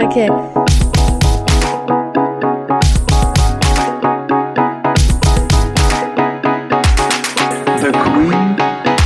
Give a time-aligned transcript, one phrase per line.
[0.00, 0.28] Okay.
[7.80, 8.56] The Queen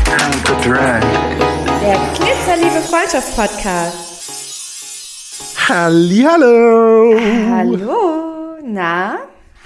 [0.06, 1.02] and the Drag.
[1.82, 3.98] Der Glitzerliebe Freundschaft-Podcast.
[5.68, 7.18] Hallihallo!
[7.50, 9.16] Hallo, na,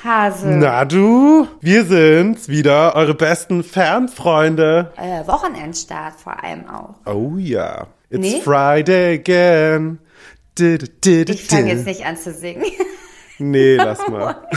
[0.02, 0.46] Hase.
[0.48, 4.92] Na du, wir sind's wieder, eure besten Fernfreunde.
[4.96, 6.94] Äh, Wochenendstart vor allem auch.
[7.04, 8.40] Oh ja, it's Nee?
[8.40, 9.98] Friday again.
[10.54, 12.64] Du, du, du, Ich fange jetzt nicht an zu singen.
[13.40, 14.48] Nee, lass mal.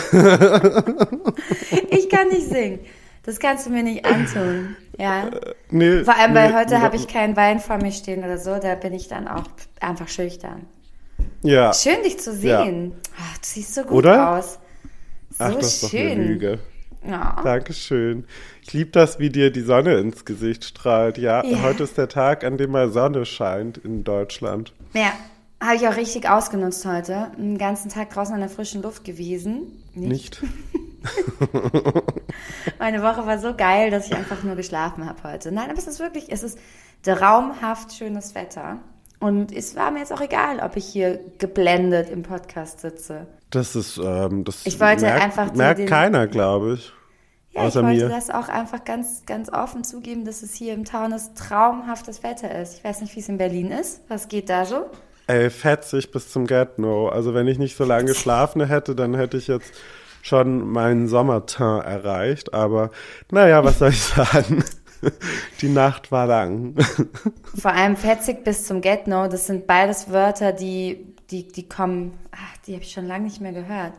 [1.91, 2.79] Ich kann nicht singen.
[3.23, 4.75] Das kannst du mir nicht antun.
[4.97, 5.29] Ja.
[5.69, 8.39] Nee, Vor allem, weil nee, heute nee, habe ich keinen Wein vor mir stehen oder
[8.39, 8.57] so.
[8.57, 9.43] Da bin ich dann auch
[9.79, 10.65] einfach schüchtern.
[11.43, 11.71] Ja.
[11.73, 12.93] Schön, dich zu sehen.
[13.19, 14.31] Ach, du siehst so gut Oder?
[14.37, 14.53] aus.
[15.37, 16.27] So Ach, das ist doch eine schön.
[16.27, 16.59] Lüge.
[17.07, 17.39] Ja.
[17.43, 18.25] Dankeschön.
[18.61, 21.17] Ich liebe das, wie dir die Sonne ins Gesicht strahlt.
[21.17, 21.61] Ja, Ja.
[21.63, 24.73] heute ist der Tag, an dem mal Sonne scheint in Deutschland.
[24.93, 25.11] Ja,
[25.61, 27.31] habe ich auch richtig ausgenutzt heute.
[27.37, 29.83] Den ganzen Tag draußen an der frischen Luft gewesen.
[29.93, 30.41] Nicht?
[32.79, 35.51] Meine Woche war so geil, dass ich einfach nur geschlafen habe heute.
[35.51, 36.57] Nein, aber es ist wirklich, es ist
[37.03, 38.79] traumhaft schönes Wetter.
[39.19, 43.27] Und es war mir jetzt auch egal, ob ich hier geblendet im Podcast sitze.
[43.51, 46.91] Das ist, ähm, das Ich wollte merkt, einfach merkt den- keiner, glaube ich.
[47.53, 48.09] Ja, Außer ich wollte mir.
[48.09, 52.77] das auch einfach ganz, ganz offen zugeben, dass es hier im Taunus traumhaftes Wetter ist.
[52.77, 54.01] Ich weiß nicht, wie es in Berlin ist.
[54.07, 54.85] Was geht da so?
[55.27, 57.09] Ey, fetzig bis zum Get-No.
[57.09, 59.73] Also wenn ich nicht so lange geschlafen hätte, dann hätte ich jetzt
[60.21, 62.53] schon meinen Sommerteint erreicht.
[62.53, 62.89] Aber
[63.31, 64.63] naja, was soll ich sagen?
[65.61, 66.75] Die Nacht war lang.
[67.59, 72.57] Vor allem fetzig bis zum Get-No, das sind beides Wörter, die, die, die kommen, ach,
[72.65, 73.93] die habe ich schon lange nicht mehr gehört.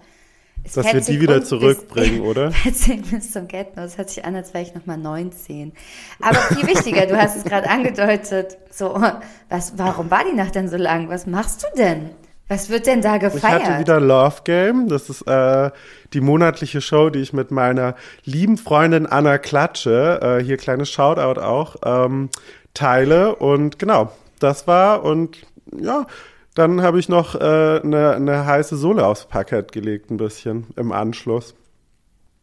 [0.64, 2.50] Ist Dass wir die wieder zurückbringen, bis, oder?
[2.52, 5.72] Fetzig bis zum Get-No, das hört sich an, als wäre ich nochmal 19.
[6.20, 9.00] Aber viel wichtiger, du hast es gerade angedeutet, so,
[9.48, 11.08] was, warum war die Nacht denn so lang?
[11.08, 12.10] Was machst du denn?
[12.48, 13.80] Was wird denn da Ich hatte gefeiert?
[13.80, 14.88] wieder Love Game.
[14.88, 15.70] Das ist äh,
[16.12, 17.94] die monatliche Show, die ich mit meiner
[18.24, 22.28] lieben Freundin Anna Klatsche, äh, hier kleines Shoutout auch, ähm,
[22.74, 23.36] teile.
[23.36, 25.38] Und genau, das war und
[25.74, 26.06] ja,
[26.54, 30.92] dann habe ich noch eine äh, ne- heiße Sohle aufs Parkett gelegt, ein bisschen im
[30.92, 31.54] Anschluss.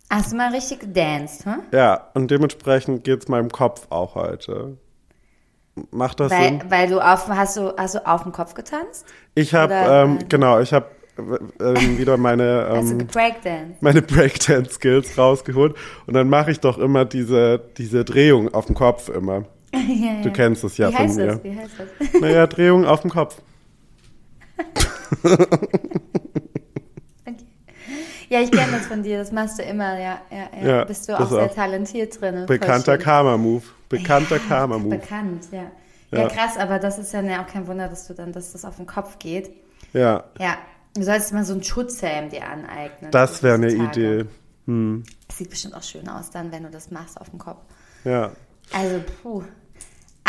[0.10, 1.60] Hast du mal richtig gedanced, hm?
[1.72, 4.78] Ja, und dementsprechend geht's meinem Kopf auch heute.
[5.92, 6.62] Macht das Weil, Sinn?
[6.70, 9.06] weil du auf, hast du, hast du auf dem Kopf getanzt?
[9.36, 10.88] Ich habe, ähm, äh, genau, ich habe
[11.60, 13.82] ähm, wieder meine ähm, gebreakdanced?
[13.82, 15.76] meine Breakdance-Skills rausgeholt
[16.08, 19.46] und dann mache ich doch immer diese, diese Drehung auf dem Kopf immer.
[19.74, 19.80] ja,
[20.16, 20.22] ja.
[20.24, 21.26] Du kennst es ja Wie von heißt mir.
[21.28, 21.44] das?
[21.44, 22.22] Wie heißt das?
[22.22, 23.42] Naja, Drehung auf dem Kopf.
[27.26, 27.36] Okay.
[28.30, 30.22] Ja, ich kenne das von dir, das machst du immer, ja.
[30.30, 30.68] ja, ja.
[30.68, 31.54] Ja, Bist du auch sehr auch.
[31.56, 32.46] talentiert drin.
[32.46, 33.64] Bekannter Karma-Move.
[33.90, 34.98] Bekannter Karma-Move.
[34.98, 35.64] Bekannt, ja.
[36.12, 36.20] ja.
[36.20, 36.28] Ja.
[36.28, 38.76] krass, aber das ist ja ne, auch kein Wunder, dass du dann, dass das auf
[38.78, 39.50] den Kopf geht.
[39.94, 40.58] Ja, Ja,
[40.96, 43.10] du solltest mal so einen Schutzhelm dir aneignen.
[43.12, 43.70] das wäre eine.
[43.72, 44.26] Idee.
[44.68, 45.04] Hm,
[45.34, 47.62] sieht bestimmt auch schön aus dann, wenn du das machst auf dem Kopf.
[48.04, 48.32] ja.
[48.72, 49.42] Also, puh.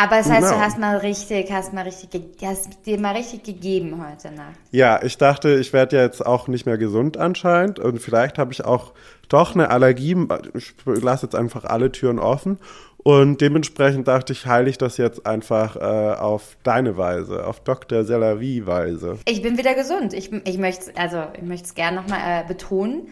[0.02, 0.60] Aber das heißt, du Genau.
[0.64, 4.54] hast mal richtig, hast mal richtig, hast dir mal richtig gegeben heute Nacht.
[4.70, 8.52] Ja, ich dachte, ich werde ja jetzt auch nicht mehr gesund anscheinend und vielleicht habe
[8.52, 8.92] ich auch
[9.28, 10.16] doch eine Allergie.
[10.54, 12.58] Ich lasse jetzt einfach alle Türen offen
[12.98, 15.80] und dementsprechend dachte ich, heile ich das jetzt einfach äh,
[16.18, 18.04] auf deine Weise, auf Dr.
[18.04, 19.18] Selavi-Weise.
[19.26, 20.12] Ich bin wieder gesund.
[20.14, 23.08] Ich, ich möchte also ich möchte es gerne nochmal äh, betonen.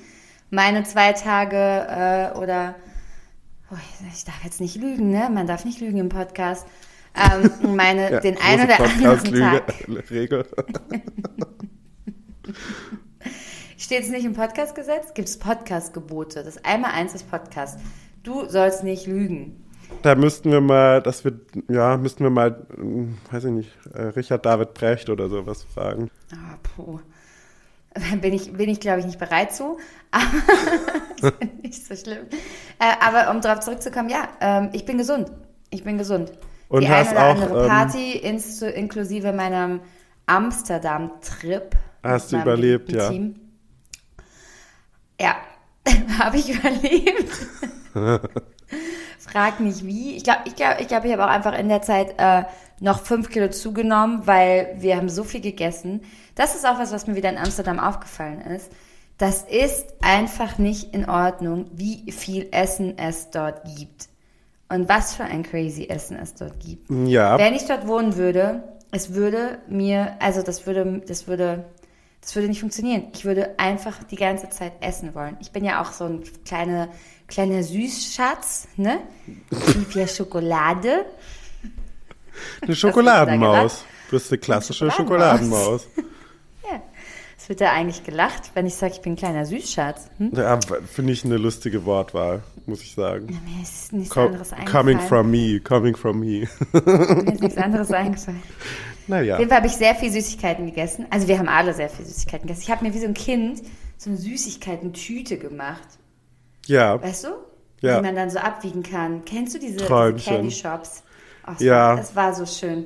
[0.50, 2.74] Meine zwei Tage äh, oder
[4.12, 5.28] ich darf jetzt nicht lügen, ne?
[5.32, 6.66] Man darf nicht lügen im Podcast.
[7.14, 9.74] Ähm, meine Ja, den einen oder anderen Tag.
[10.10, 10.46] Regel.
[13.76, 15.14] Steht es nicht im Podcastgesetz?
[15.14, 16.42] Gibt es Podcastgebote?
[16.44, 17.78] Das einmal eins ist Podcast.
[18.22, 19.64] Du sollst nicht lügen.
[20.02, 24.02] Da müssten wir mal, dass wir, ja, müssten wir mal, hm, weiß ich nicht, äh,
[24.02, 26.10] Richard David Brecht oder sowas fragen.
[26.32, 27.00] Ah, puh.
[28.20, 29.78] Bin ich, bin ich glaube ich, nicht bereit zu.
[30.10, 31.32] Aber
[31.62, 32.26] nicht so schlimm.
[32.78, 35.30] Äh, aber um darauf zurückzukommen, ja, ähm, ich bin gesund.
[35.70, 36.32] Ich bin gesund.
[36.68, 39.80] Und Die hast eine oder auch, andere ähm, Party ins, inklusive meinem
[40.26, 41.76] Amsterdam-Trip.
[42.02, 43.10] Hast du überlebt, ja.
[43.10, 43.34] Team.
[45.20, 45.36] Ja,
[46.18, 47.32] habe ich überlebt.
[49.18, 50.16] Frag nicht wie.
[50.16, 52.44] Ich glaube, ich glaube, ich, glaub, ich habe auch einfach in der Zeit äh,
[52.80, 56.02] noch fünf Kilo zugenommen, weil wir haben so viel gegessen.
[56.38, 58.70] Das ist auch was, was mir wieder in Amsterdam aufgefallen ist.
[59.18, 64.08] Das ist einfach nicht in Ordnung, wie viel Essen es dort gibt.
[64.68, 66.88] Und was für ein crazy Essen es dort gibt.
[66.90, 68.62] Ja, Wenn ich dort wohnen würde,
[68.92, 71.64] es würde mir, also das würde, das würde,
[72.20, 73.08] das würde nicht funktionieren.
[73.14, 75.36] Ich würde einfach die ganze Zeit essen wollen.
[75.40, 76.86] Ich bin ja auch so ein kleiner,
[77.26, 79.00] kleiner Süßschatz, ne?
[79.50, 81.04] Ich liebe ja Schokolade.
[82.60, 83.84] eine Schokoladenmaus.
[84.08, 85.82] Du bist eine klassische Schokoladenmaus.
[85.82, 86.17] Schokoladenmaus.
[87.48, 87.54] Ja.
[87.54, 90.10] Es wird da eigentlich gelacht, wenn ich sage, ich bin ein kleiner Süßschatz.
[90.18, 90.32] Hm?
[90.34, 90.58] Ja,
[90.92, 93.26] finde ich eine lustige Wortwahl, muss ich sagen.
[93.26, 94.98] Mir ist nichts Co anderes eingefallen.
[94.98, 96.46] coming from me, coming from me.
[96.72, 98.42] Mir ist nichts anderes eingefallen.
[99.06, 99.34] naja.
[99.34, 101.06] Auf jeden Fall habe ich sehr viel Süßigkeiten gegessen.
[101.08, 102.64] Also wir haben alle sehr viel Süßigkeiten gegessen.
[102.64, 103.62] Ich habe mir wie so ein Kind
[103.96, 105.88] so eine Süßigkeiten-Tüte gemacht.
[106.66, 107.28] Ja, Weißt du?
[107.80, 107.96] Ja.
[107.96, 109.24] Die man dann so abwiegen kann.
[109.24, 110.14] Kennst du diese, diese.
[110.16, 111.02] Candy Shops?
[111.46, 111.94] Oh, Ja.
[111.96, 112.84] War, es war so schön.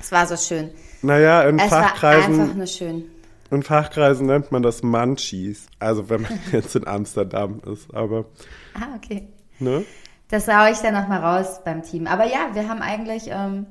[0.00, 0.70] Es war so schön.
[1.02, 3.04] naja, in Es war einfach Fachkreisen, nur schön.
[3.50, 5.66] In Fachkreisen nennt man das Munchies.
[5.78, 8.26] Also wenn man jetzt in Amsterdam ist, aber,
[8.74, 9.28] Ah, okay.
[9.58, 9.84] ne?
[10.28, 12.06] Das hau ich dann nochmal raus beim Team.
[12.06, 13.66] Aber ja, wir haben eigentlich, ähm,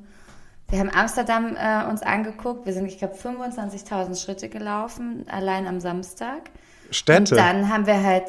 [0.70, 2.64] wir haben Amsterdam äh, uns angeguckt.
[2.64, 6.50] Wir sind, ich glaube, 25.000 Schritte gelaufen, allein am Samstag.
[6.90, 7.34] Städte.
[7.34, 8.24] Und dann haben wir halt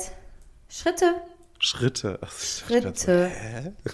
[0.69, 1.13] Schritte,
[1.59, 2.19] Schritte.
[2.21, 3.31] Ach, Schritte.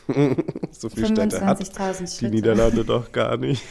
[0.72, 2.36] So viele Städte hat 25.000 die Schritte.
[2.36, 3.62] Niederlande doch gar nicht.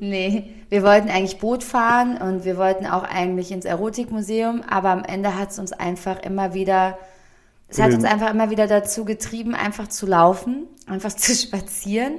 [0.00, 5.04] Nee, wir wollten eigentlich Boot fahren und wir wollten auch eigentlich ins Erotikmuseum, aber am
[5.04, 6.98] Ende hat es uns einfach immer wieder,
[7.68, 12.14] es hat uns einfach immer wieder dazu getrieben, einfach zu laufen, einfach zu spazieren.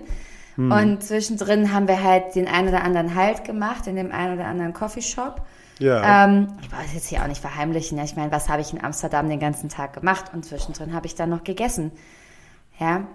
[0.55, 0.71] Mhm.
[0.71, 4.47] Und zwischendrin haben wir halt den einen oder anderen Halt gemacht in dem einen oder
[4.47, 5.41] anderen Coffeeshop.
[5.79, 6.25] Ja.
[6.25, 7.97] Ähm, ich wollte es jetzt hier auch nicht verheimlichen.
[7.97, 8.03] Ja.
[8.03, 10.25] Ich meine, was habe ich in Amsterdam den ganzen Tag gemacht?
[10.33, 11.91] Und zwischendrin habe ich dann noch gegessen.
[12.77, 13.07] Ja.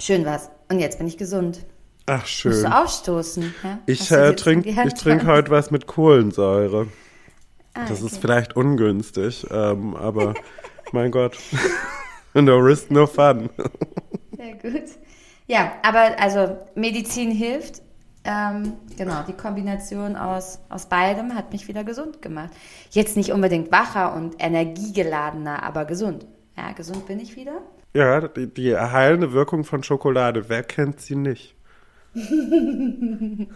[0.00, 0.50] Schön was.
[0.68, 1.64] Und jetzt bin ich gesund.
[2.08, 2.62] Ach, Musst schön.
[2.62, 3.54] du aufstoßen?
[3.62, 3.78] Ja?
[3.86, 6.86] Ich äh, trinke trink heute was mit Kohlensäure.
[7.74, 8.18] Ah, Das ist okay.
[8.22, 10.34] vielleicht ungünstig, ähm, aber
[10.92, 11.38] mein Gott.
[12.34, 13.50] no risk, no fun.
[14.36, 14.84] Sehr gut.
[15.46, 17.82] Ja, aber also Medizin hilft.
[18.24, 22.50] Ähm, genau, die Kombination aus, aus beidem hat mich wieder gesund gemacht.
[22.90, 26.26] Jetzt nicht unbedingt wacher und energiegeladener, aber gesund.
[26.56, 27.62] Ja, gesund bin ich wieder.
[27.94, 31.54] Ja, die, die heilende Wirkung von Schokolade, wer kennt sie nicht?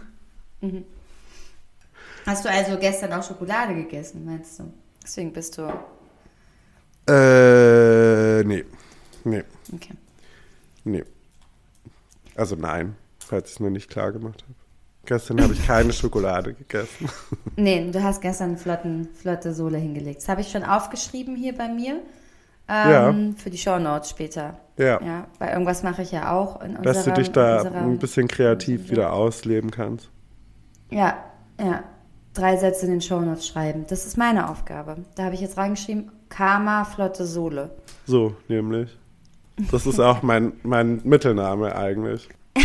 [2.25, 4.71] Hast du also gestern auch Schokolade gegessen, meinst du?
[5.03, 5.63] Deswegen bist du.
[7.11, 8.63] Äh, nee.
[9.25, 9.43] Nee,
[9.73, 9.93] Okay.
[10.85, 11.03] nee.
[12.35, 14.53] Also nein, falls ich es noch nicht klar gemacht habe.
[15.05, 17.09] Gestern habe ich keine Schokolade gegessen.
[17.55, 20.21] Nee, du hast gestern eine flotten, flotte Sohle hingelegt.
[20.21, 21.99] Das habe ich schon aufgeschrieben hier bei mir.
[22.67, 23.09] Ja.
[23.09, 24.57] Ähm, Für die Shownotes später.
[24.77, 24.99] Ja.
[25.03, 27.99] Ja, weil irgendwas mache ich ja auch in unserer Dass du dich da unserer- ein
[27.99, 30.09] bisschen kreativ wieder ausleben kannst.
[30.89, 31.17] Ja,
[31.59, 31.83] ja.
[32.33, 33.85] Drei Sätze in den Shownotes schreiben.
[33.87, 34.97] Das ist meine Aufgabe.
[35.15, 37.69] Da habe ich jetzt reingeschrieben, Karma, flotte Sohle.
[38.07, 38.97] So, nämlich.
[39.69, 42.27] Das ist auch mein, mein Mittelname eigentlich.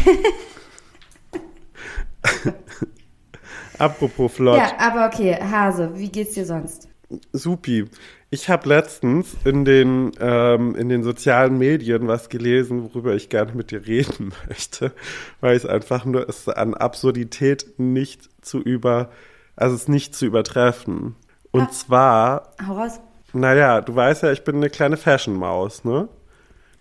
[3.79, 4.57] Apropos flott.
[4.59, 6.89] Ja, aber okay, Hase, wie geht's dir sonst?
[7.33, 7.87] Supi.
[8.31, 13.53] Ich habe letztens in den, ähm, in den sozialen Medien was gelesen, worüber ich gerne
[13.55, 14.93] mit dir reden möchte,
[15.41, 19.11] weil es einfach nur ist an Absurdität nicht zu über,
[19.57, 21.15] also es nicht zu übertreffen.
[21.51, 21.71] Und Ah.
[21.71, 23.01] zwar, Hau raus.
[23.33, 26.09] naja, du weißt ja, ich bin eine kleine Fashion-Maus, ne?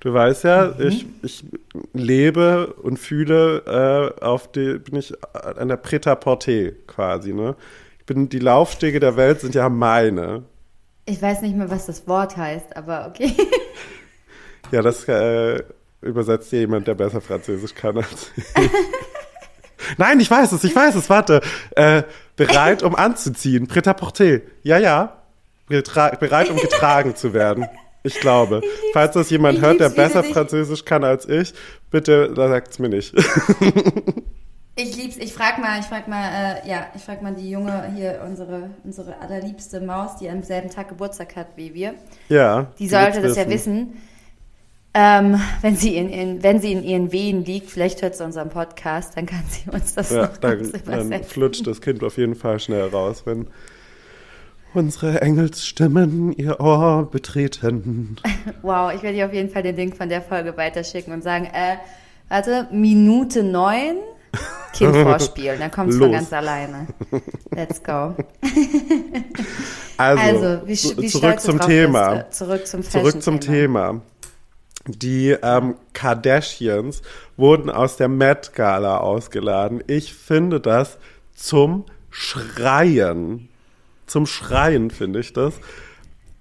[0.01, 0.85] Du weißt ja, Mhm.
[0.88, 1.45] ich, ich
[1.94, 7.56] lebe und fühle äh, auf die, bin ich an der Prêt-à-Porter quasi, ne?
[8.07, 10.45] Ich bin, die Laufstege der Welt sind ja meine.
[11.04, 13.36] Ich weiß nicht mehr, was das Wort heißt, aber okay.
[14.71, 15.62] Ja, das äh,
[16.01, 18.45] übersetzt dir jemand, der besser Französisch kann als ich.
[19.98, 21.42] Nein, ich weiß es, ich weiß es, warte.
[21.71, 22.04] Äh,
[22.37, 23.68] bereit, um anzuziehen.
[23.68, 24.40] Prêt-à-porter.
[24.64, 25.23] Ja, ja.
[25.68, 27.68] Getra bereit, um getragen zu werden.
[28.04, 28.61] Ich glaube.
[28.94, 31.54] Falls das jemand ich hört, der besser Französisch kann als ich,
[31.92, 33.14] bitte sagt's mir nicht.
[34.80, 37.92] Ich lieb's, ich frag mal, ich frag mal, äh, ja, ich frag mal die Junge
[37.96, 41.96] hier, unsere, unsere allerliebste Maus, die am selben Tag Geburtstag hat wie wir.
[42.30, 42.68] ja.
[42.78, 43.98] Die sollte das ja wissen.
[44.94, 48.50] Ähm, wenn sie in, in, wenn sie in ihren Wehen liegt, vielleicht hört sie unseren
[48.50, 52.36] Podcast, dann kann sie uns das Ja, noch dann, dann flutscht das Kind auf jeden
[52.36, 53.48] Fall schnell raus, wenn
[54.76, 58.18] unsere Engelsstimmen ihr Ohr betreten.
[58.62, 61.46] Wow, ich werde dir auf jeden Fall den Link von der Folge weiterschicken und sagen,
[61.46, 61.78] äh,
[62.30, 63.98] warte, Minute neun,
[64.78, 66.12] Kind vorspielen, dann von Los.
[66.12, 66.88] ganz alleine.
[67.52, 68.16] Let's go.
[70.00, 72.16] Also, Also, wie, wie zurück du zum Thema.
[72.18, 73.40] Bist, zurück zum Zurück zum.
[73.40, 74.02] Thema.
[74.86, 77.02] Die ähm, Kardashians
[77.36, 79.84] wurden aus der Met Gala ausgeladen.
[79.88, 81.00] Ich finde das
[81.36, 83.50] zum Schreien.
[84.06, 85.56] Zum Schreien finde ich das.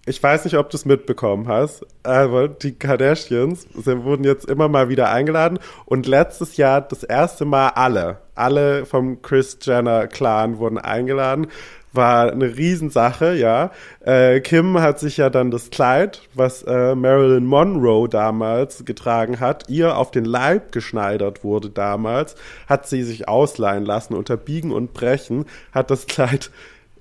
[0.08, 4.68] Ich weiß nicht, ob du es mitbekommen hast, aber die Kardashians sind, wurden jetzt immer
[4.68, 10.58] mal wieder eingeladen und letztes Jahr das erste Mal alle, alle vom Chris Jenner Clan
[10.58, 11.48] wurden eingeladen,
[11.92, 13.72] war eine Riesensache, ja.
[13.98, 19.64] Äh, Kim hat sich ja dann das Kleid, was äh, Marilyn Monroe damals getragen hat,
[19.68, 22.36] ihr auf den Leib geschneidert wurde damals,
[22.68, 26.52] hat sie sich ausleihen lassen unter Biegen und Brechen, hat das Kleid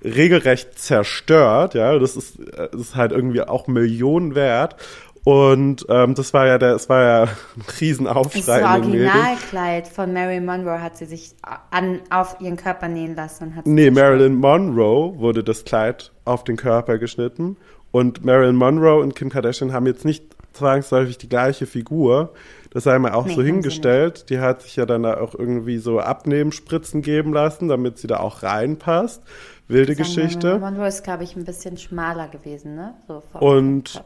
[0.04, 1.98] regelrecht zerstört, ja.
[1.98, 4.76] Das ist, das ist halt irgendwie auch Millionen wert.
[5.24, 7.22] Und ähm, das war ja der, es war ja
[7.56, 8.80] ein Riesenaufschrei Das.
[8.80, 11.34] Originalkleid von Mary Monroe hat sie sich
[11.70, 16.44] an, auf ihren Körper nähen lassen und hat Nee, Marilyn Monroe wurde das Kleid auf
[16.44, 17.56] den Körper geschnitten.
[17.90, 22.32] Und Marilyn Monroe und Kim Kardashian haben jetzt nicht zwangsläufig die gleiche Figur.
[22.70, 24.30] Das sei mal auch Nee, so hingestellt.
[24.30, 28.18] Die hat sich ja dann da auch irgendwie so Abnehmenspritzen geben lassen, damit sie da
[28.18, 29.22] auch reinpasst.
[29.68, 30.58] Wilde Geschichte.
[30.58, 32.94] Marilyn Monroe ist, glaube ich, ein bisschen schmaler gewesen, ne?
[33.08, 34.02] So Und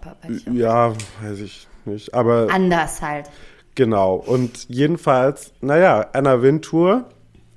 [0.53, 2.15] ja, weiß ich nicht.
[2.15, 3.31] Aber Anders halt.
[3.75, 4.15] Genau.
[4.15, 7.05] Und jedenfalls, naja, Anna Wintour,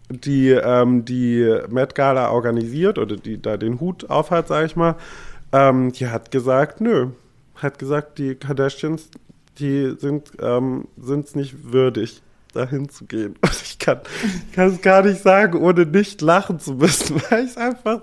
[0.10, 4.96] die ähm, die Met Gala organisiert oder die da den Hut aufhat, sag ich mal,
[5.52, 7.10] ähm, die hat gesagt, nö.
[7.56, 9.10] Hat gesagt, die Kardashians,
[9.60, 12.22] die sind ähm, sind's nicht würdig,
[12.54, 13.36] dahin zu gehen.
[13.42, 14.02] Und ich kann
[14.54, 18.02] kann es gar nicht sagen, ohne nicht lachen zu müssen, weil ich einfach,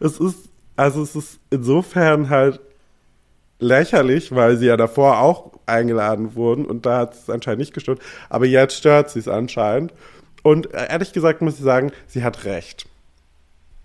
[0.00, 2.60] es ist, also es ist insofern halt
[3.58, 8.00] lächerlich, weil sie ja davor auch eingeladen wurden und da hat es anscheinend nicht gestört.
[8.28, 9.92] Aber jetzt stört sie es anscheinend.
[10.42, 12.86] Und äh, ehrlich gesagt muss ich sagen, sie hat recht.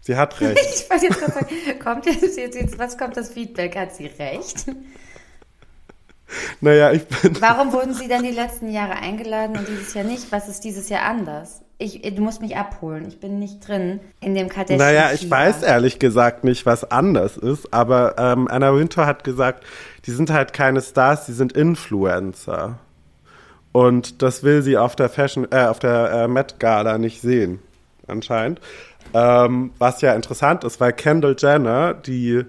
[0.02, 0.60] Sie hat recht.
[0.60, 3.76] Ich wollte jetzt sagen, kommt jetzt, jetzt, jetzt, was kommt das Feedback?
[3.76, 4.66] Hat sie recht?
[6.62, 7.36] Naja, ich bin.
[7.42, 10.32] Warum wurden sie denn die letzten Jahre eingeladen und dieses Jahr nicht?
[10.32, 11.62] Was ist dieses Jahr anders?
[11.80, 13.06] Ich, du musst mich abholen.
[13.08, 14.78] Ich bin nicht drin in dem Kardashian.
[14.78, 19.66] Naja, ich weiß ehrlich gesagt nicht, was anders ist, aber ähm, Anna Wintour hat gesagt,
[20.06, 22.80] die sind halt keine Stars, die sind Influencer.
[23.74, 27.60] Und das will sie auf der Fashion, äh, auf der äh, Met Gala nicht sehen,
[28.08, 28.62] anscheinend.
[29.14, 32.46] Ähm, was ja interessant ist, weil Kendall Jenner, die,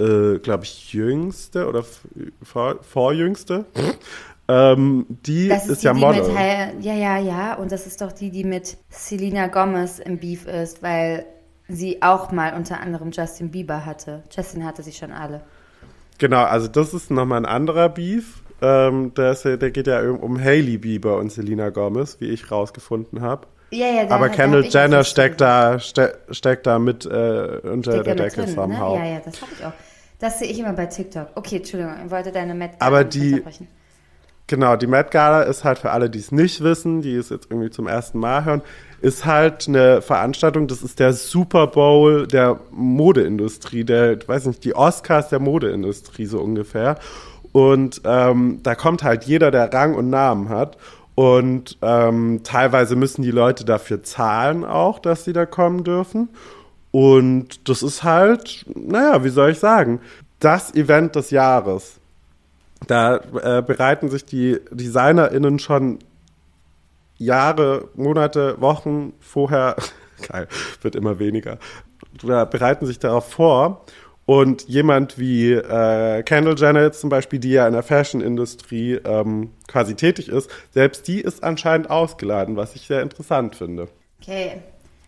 [0.00, 1.84] äh, glaube ich, jüngste oder
[2.42, 3.64] vor, vorjüngste,
[4.48, 6.22] ähm, die Das ist, ist, die, ja Model.
[6.28, 7.54] mit, ja, ja, ja.
[7.54, 11.26] Und das ist doch die, die mit Selena Gomez im Beef ist, weil
[11.68, 14.22] sie auch mal unter anderem Justin Bieber hatte.
[14.34, 15.42] Justin hatte sie schon alle.
[16.18, 18.42] Genau, also das ist nochmal ein anderer Beef.
[18.60, 22.50] Ähm, der, ist, der geht ja um, um Hailey Bieber und Selena Gomez, wie ich
[22.50, 23.46] rausgefunden habe.
[23.70, 27.08] Ja, ja, da, Aber da Kendall Jenner steckt da, ste steckt da mit äh,
[27.62, 28.98] unter Steckt der Decke drin, somehow.
[28.98, 29.04] Ne?
[29.06, 29.72] Ja, ja, das habe ich auch.
[30.18, 31.28] Das sehe ich immer bei TikTok.
[31.34, 33.68] Okay, Entschuldigung, ich wollte deine Met Aber die- unterbrechen.
[34.50, 37.48] Genau, die Met Gala ist halt für alle, die es nicht wissen, die es jetzt
[37.50, 38.62] irgendwie zum ersten Mal hören,
[39.02, 44.64] ist halt eine Veranstaltung, das ist der Super Bowl der Modeindustrie, der, ich weiß nicht,
[44.64, 46.96] die Oscars der Modeindustrie so ungefähr.
[47.52, 50.78] Und ähm, da kommt halt jeder, der Rang und Namen hat.
[51.18, 56.28] Und ähm, teilweise müssen die Leute dafür zahlen auch, dass sie da kommen dürfen.
[56.92, 60.00] Und das ist halt, naja, wie soll ich sagen,
[60.38, 61.98] das Event des Jahres.
[62.86, 65.98] Da äh, bereiten sich die DesignerInnen schon
[67.16, 69.74] Jahre, Monate, Wochen vorher,
[70.28, 70.46] geil,
[70.82, 71.58] wird immer weniger,
[72.22, 73.84] da bereiten sich darauf vor.
[74.28, 79.94] Und jemand wie äh, Kendall Jenner zum Beispiel, die ja in der Fashion-Industrie ähm, quasi
[79.94, 83.88] tätig ist, selbst die ist anscheinend ausgeladen, was ich sehr interessant finde.
[84.20, 84.60] Okay.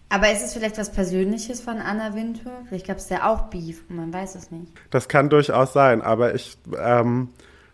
[0.08, 2.62] Aber ist es vielleicht was Persönliches von Anna Wintour?
[2.66, 4.72] Vielleicht gab es ja auch Beef, man weiß es nicht.
[4.88, 7.28] Das kann durchaus sein, aber ich ähm,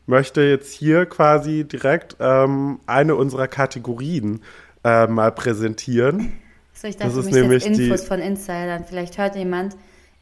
[0.06, 4.42] möchte jetzt hier quasi direkt ähm, eine unserer Kategorien
[4.82, 6.32] äh, mal präsentieren.
[6.72, 8.84] So, ich Das dachte, ist du möchtest nämlich Infos die- von Insidern.
[8.84, 9.76] Vielleicht hört jemand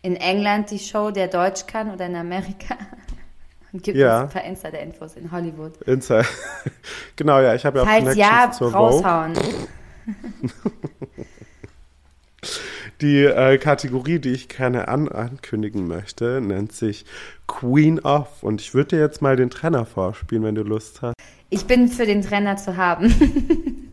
[0.04, 2.76] in England die Show, der Deutsch kann oder in Amerika.
[3.72, 4.24] Und gibt Ja.
[4.24, 5.80] uns ein paar Insider-Infos in Hollywood.
[5.86, 6.26] Inside.
[7.16, 9.32] genau, ja, ich habe ja auch Falls ja, raushauen.
[13.00, 17.06] Die äh, Kategorie, die ich gerne an ankündigen möchte, nennt sich
[17.48, 18.42] Queen of.
[18.42, 21.14] Und ich würde dir jetzt mal den Trenner vorspielen, wenn du Lust hast.
[21.48, 23.90] Ich bin für den Trainer zu haben.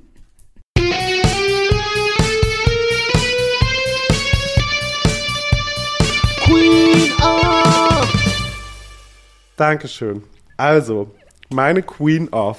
[9.62, 10.24] Dankeschön.
[10.58, 11.12] Also,
[11.52, 12.58] meine Queen of,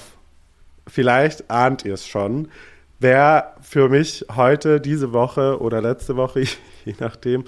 [0.86, 2.46] vielleicht ahnt ihr es schon,
[3.00, 6.44] wäre für mich heute, diese Woche oder letzte Woche,
[6.84, 7.42] je nachdem,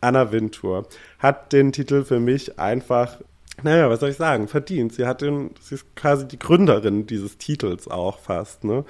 [0.00, 0.86] Anna Wintour.
[1.18, 3.18] Hat den Titel für mich einfach,
[3.64, 4.92] naja, was soll ich sagen, verdient.
[4.92, 8.84] Sie hat den, sie ist quasi die Gründerin dieses Titels auch fast, ne?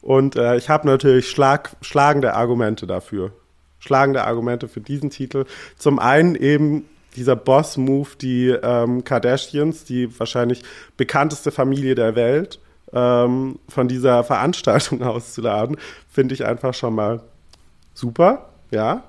[0.00, 3.32] Und äh, ich habe natürlich schlag, schlagende Argumente dafür.
[3.78, 5.44] Schlagende Argumente für diesen Titel.
[5.76, 10.62] Zum einen eben dieser Boss-Move, die ähm, Kardashians, die wahrscheinlich
[10.96, 12.60] bekannteste Familie der Welt,
[12.92, 15.76] ähm, von dieser Veranstaltung auszuladen,
[16.10, 17.20] finde ich einfach schon mal
[17.94, 19.02] super, ja.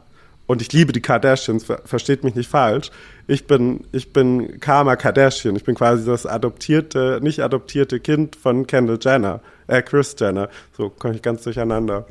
[0.47, 2.89] und ich liebe die Kardashians, ver versteht mich nicht falsch.
[3.29, 5.57] Ich bin, ich bin Karma Kardashian.
[5.57, 10.47] Ich bin quasi das adoptierte, nicht adoptierte Kind von Kendall Jenner, äh, Chris Jenner.
[10.77, 12.05] So komme ich ganz durcheinander.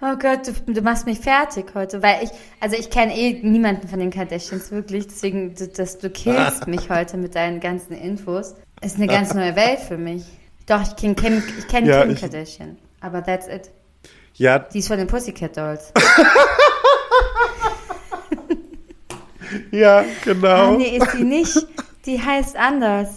[0.00, 3.88] Oh Gott, du, du machst mich fertig heute, weil ich, also ich kenne eh niemanden
[3.88, 8.54] von den Kardashians wirklich, deswegen, du, das, du killst mich heute mit deinen ganzen Infos.
[8.80, 10.22] Ist eine ganz neue Welt für mich.
[10.66, 13.70] Doch, ich kenne Kim, ich kenn Ja, Kim ich- Kardashian, aber that's it.
[14.34, 15.92] Ja, Die ist von den Pussycat Dolls.
[19.72, 20.76] ja, Ah, genau.
[20.76, 21.66] nee, ist die nicht.
[22.06, 23.08] Die heißt anders.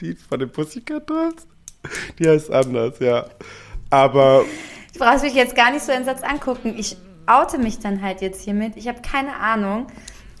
[0.00, 1.46] Die von den Pussycat Dolls?
[2.18, 3.26] Die heißt anders, ja.
[3.90, 4.44] Aber
[4.98, 6.74] Du brauchst mich jetzt gar nicht so einen Satz angucken.
[6.76, 8.72] Ich oute mich dann halt jetzt hiermit.
[8.76, 9.86] Ich habe keine Ahnung,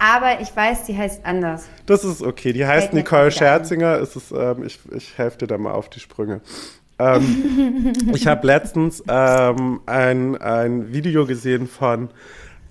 [0.00, 1.68] aber ich weiß, die heißt anders.
[1.86, 2.52] das ist okay.
[2.52, 3.30] Die heißt Fällt Nicole.
[3.30, 4.00] Scherzinger.
[4.00, 6.40] Es ist, ähm, ich, ich helfe dir da mal auf die Sprünge.
[6.98, 12.10] Ähm, ich habe letztens ähm, ein, ein Video gesehen von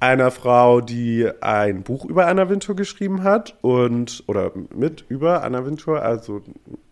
[0.02, 5.66] einer Frau, die ein Buch über Anna Wintour geschrieben hat und oder mit über Anna
[5.66, 6.42] Wintour, also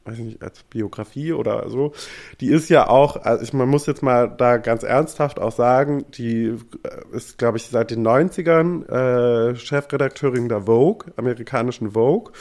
[0.06, 1.94] weiß ich nicht, als Biografie oder so.
[2.40, 6.06] Die ist ja auch, also ich, man muss jetzt mal da ganz ernsthaft auch sagen,
[6.12, 12.32] die äh, ist, glaube ich, seit den 90ern äh, Chefredakteurin der Vogue, amerikanischen Vogue.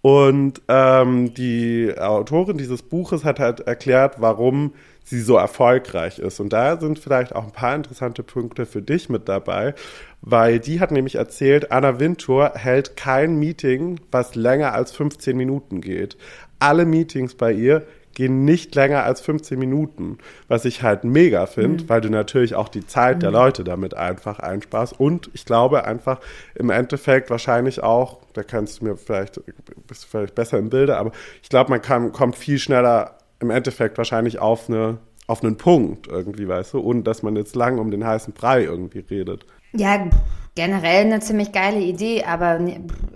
[0.00, 4.72] Und ähm, die Autorin dieses Buches hat halt erklärt, warum
[5.04, 6.40] sie so erfolgreich ist.
[6.40, 9.74] Und da sind vielleicht auch ein paar interessante Punkte für dich mit dabei,
[10.20, 15.80] weil die hat nämlich erzählt, Anna Wintour hält kein Meeting, was länger als 15 Minuten
[15.80, 16.16] geht.
[16.62, 21.88] Alle Meetings bei ihr gehen nicht länger als 15 Minuten, was ich halt mega finde,
[21.88, 24.98] weil du natürlich auch die Zeit der Leute damit einfach einsparst.
[25.00, 26.20] Und ich glaube einfach
[26.54, 29.40] im Endeffekt wahrscheinlich auch, da kannst du mir vielleicht,
[29.86, 33.50] bist du vielleicht besser im Bilde, aber ich glaube, man kann, kommt viel schneller im
[33.50, 37.78] Endeffekt wahrscheinlich auf eine auf einen Punkt irgendwie, weißt du, ohne dass man jetzt lang
[37.78, 39.46] um den heißen Brei irgendwie redet.
[39.72, 40.10] Ja,
[40.54, 42.60] generell eine ziemlich geile Idee, aber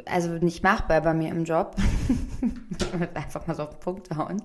[0.06, 1.76] also nicht machbar bei mir im Job.
[3.14, 4.42] Einfach mal so auf den Punkt hauen.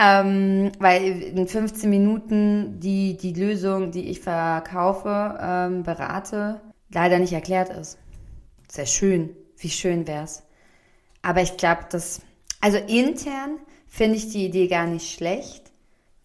[0.00, 6.60] Ähm, weil in 15 Minuten die, die Lösung, die ich verkaufe, ähm, berate,
[6.90, 7.98] leider nicht erklärt ist.
[8.70, 9.30] Sehr schön.
[9.56, 10.44] Wie schön wär's.
[11.20, 12.20] Aber ich glaube, dass,
[12.60, 15.72] also intern finde ich die Idee gar nicht schlecht.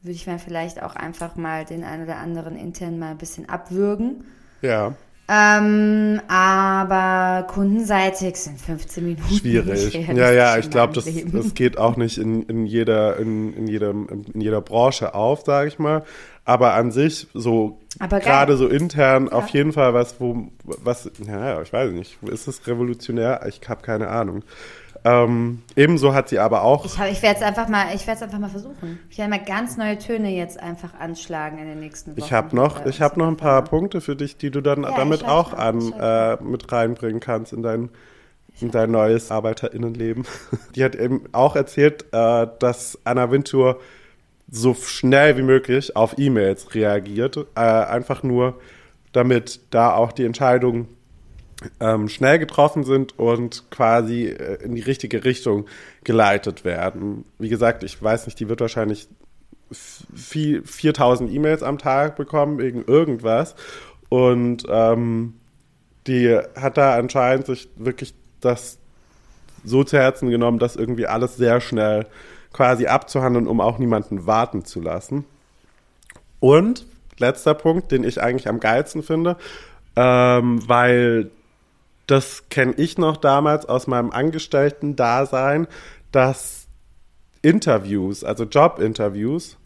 [0.01, 3.49] Würde ich mir vielleicht auch einfach mal den einen oder anderen intern mal ein bisschen
[3.49, 4.25] abwürgen.
[4.61, 4.95] Ja,
[5.29, 9.33] Ähm, aber kundenseitig sind 15 Minuten.
[9.33, 9.93] schwierig.
[9.93, 14.25] Ja, ja, ich glaube, das, das geht auch nicht in, in, jeder, in, in, jedem,
[14.33, 16.03] in jeder Branche auf, sage ich mal.
[16.45, 21.71] Aber an sich, so gerade so intern, auf jeden Fall was, wo, was, ja, ich
[21.71, 23.45] weiß nicht, ist es revolutionär?
[23.47, 24.43] Ich habe keine Ahnung.
[25.05, 28.17] Ähm, ebenso hat sie aber auch Ich, hab- ich werde es einfach mal, ich werde
[28.17, 28.99] es einfach mal versuchen.
[29.09, 32.19] Ich werde mal ganz neue Töne jetzt einfach anschlagen in den nächsten Wochen.
[32.19, 33.63] Ich habe noch, ich habe noch ein paar.
[33.63, 37.63] Punkte für dich, die du dann Ja, damit auch an äh, mit reinbringen kannst in
[37.63, 37.89] dein
[38.61, 40.25] in dein neues Arbeiterinnenleben.
[40.75, 43.79] Die hat eben auch erzählt, äh, dass Anna Wintour
[44.51, 48.59] so schnell wie möglich auf E-Mails reagiert, äh, einfach nur,
[49.11, 50.87] damit da auch die Entscheidungen
[51.79, 55.65] ähm, schnell getroffen sind und quasi äh, in die richtige Richtung
[56.03, 57.25] geleitet werden.
[57.39, 59.07] Wie gesagt, ich weiß nicht, die wird wahrscheinlich
[59.71, 63.55] f- viel, 4000 E-Mails am Tag bekommen wegen irgendwas.
[64.09, 65.35] Und ähm,
[66.07, 68.77] die hat da anscheinend sich wirklich das
[69.63, 72.05] so zu Herzen genommen, das irgendwie alles sehr schnell
[72.51, 75.25] quasi abzuhandeln, um auch niemanden warten zu lassen.
[76.39, 76.85] Und
[77.17, 79.37] letzter Punkt, den ich eigentlich am geilsten finde,
[79.95, 81.31] ähm, weil
[82.07, 85.67] das kenne ich noch damals aus meinem Angestellten-Dasein,
[86.11, 86.67] dass
[87.41, 89.57] Interviews, also Jobinterviews,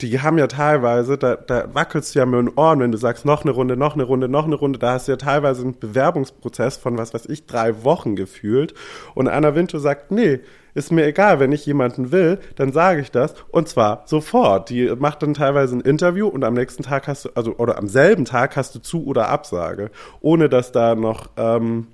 [0.00, 3.24] die haben ja teilweise, da, da wackelst du ja mit den Ohren, wenn du sagst,
[3.24, 4.78] noch eine Runde, noch eine Runde, noch eine Runde.
[4.78, 8.74] Da hast du ja teilweise einen Bewerbungsprozess von, was weiß ich, drei Wochen gefühlt.
[9.14, 10.40] Und Anna Wintour sagt, nee,
[10.74, 13.34] ist mir egal, wenn ich jemanden will, dann sage ich das.
[13.50, 14.70] Und zwar sofort.
[14.70, 17.88] Die macht dann teilweise ein Interview und am nächsten Tag hast du, also, oder am
[17.88, 19.90] selben Tag hast du Zu- oder Absage.
[20.20, 21.88] Ohne dass da noch ähm,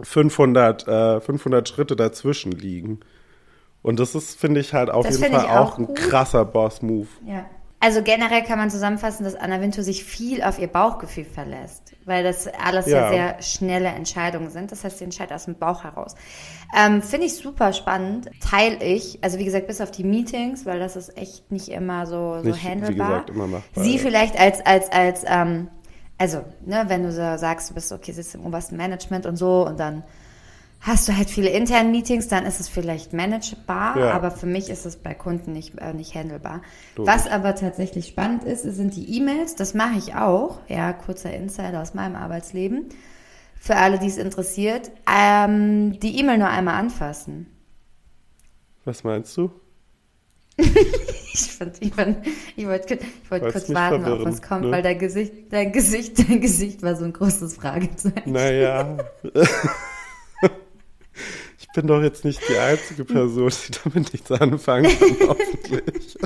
[0.00, 3.00] 500, äh, 500 Schritte dazwischen liegen.
[3.82, 7.08] Und das ist, finde ich, halt auf Das jeden Fall auch auch ein krasser Boss-Move.
[7.26, 7.46] Ja.
[7.80, 12.24] Also generell kann man zusammenfassen, dass Anna Wintour sich viel auf ihr Bauchgefühl verlässt, weil
[12.24, 13.10] das alles ja, Ja.
[13.10, 14.72] sehr schnelle Entscheidungen sind.
[14.72, 16.14] Das heißt, sie entscheidet aus dem Bauch heraus.
[16.76, 19.18] Ähm, Finde ich super spannend, teile ich.
[19.22, 22.48] Also wie gesagt, bis auf die Meetings, weil das ist echt nicht immer so, so
[22.48, 23.08] Nicht, wie handelbar.
[23.08, 24.02] gesagt, immer machbar, Sie ja.
[24.02, 25.68] vielleicht als als als ähm,
[26.18, 29.64] also ne, wenn du so sagst, du bist okay, sitzt im obersten Management und so
[29.66, 30.02] und dann
[30.80, 34.10] Hast du halt viele interne Meetings, dann ist es vielleicht managebar, Ja.
[34.12, 36.62] aber für mich ist es bei Kunden nicht, äh, nicht handelbar.
[36.96, 37.12] Logisch.
[37.12, 39.56] Was aber tatsächlich spannend ist, sind die E-Mails.
[39.56, 40.60] Das mache ich auch.
[40.68, 42.86] Ja, kurzer Insider aus meinem Arbeitsleben.
[43.60, 44.92] Für alle, die es interessiert.
[45.12, 47.46] Ähm, die E-Mail nur einmal anfassen.
[48.84, 49.50] Was meinst du?
[51.40, 51.96] Ich, ich, ich
[52.66, 54.70] wollte ich Wollt's kurz warten, ob was kommt, ne?
[54.72, 58.32] weil dein Gesicht, dein Gesicht, dein Gesicht war so ein großes Fragezeichen.
[58.32, 58.96] Naja.
[61.78, 66.18] ich bin doch jetzt nicht die einzige Person, die damit nichts anfangen kann, hoffentlich.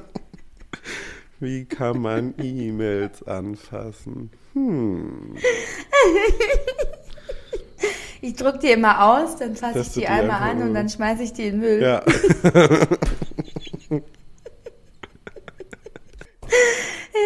[1.41, 4.31] Wie kann man E-Mails anfassen?
[4.55, 5.37] Hm.
[8.23, 11.23] Ich druck die immer aus, dann fasse ich die die einmal an und dann schmeiße
[11.23, 11.83] ich die in den Müll.
[11.83, 12.03] Ja.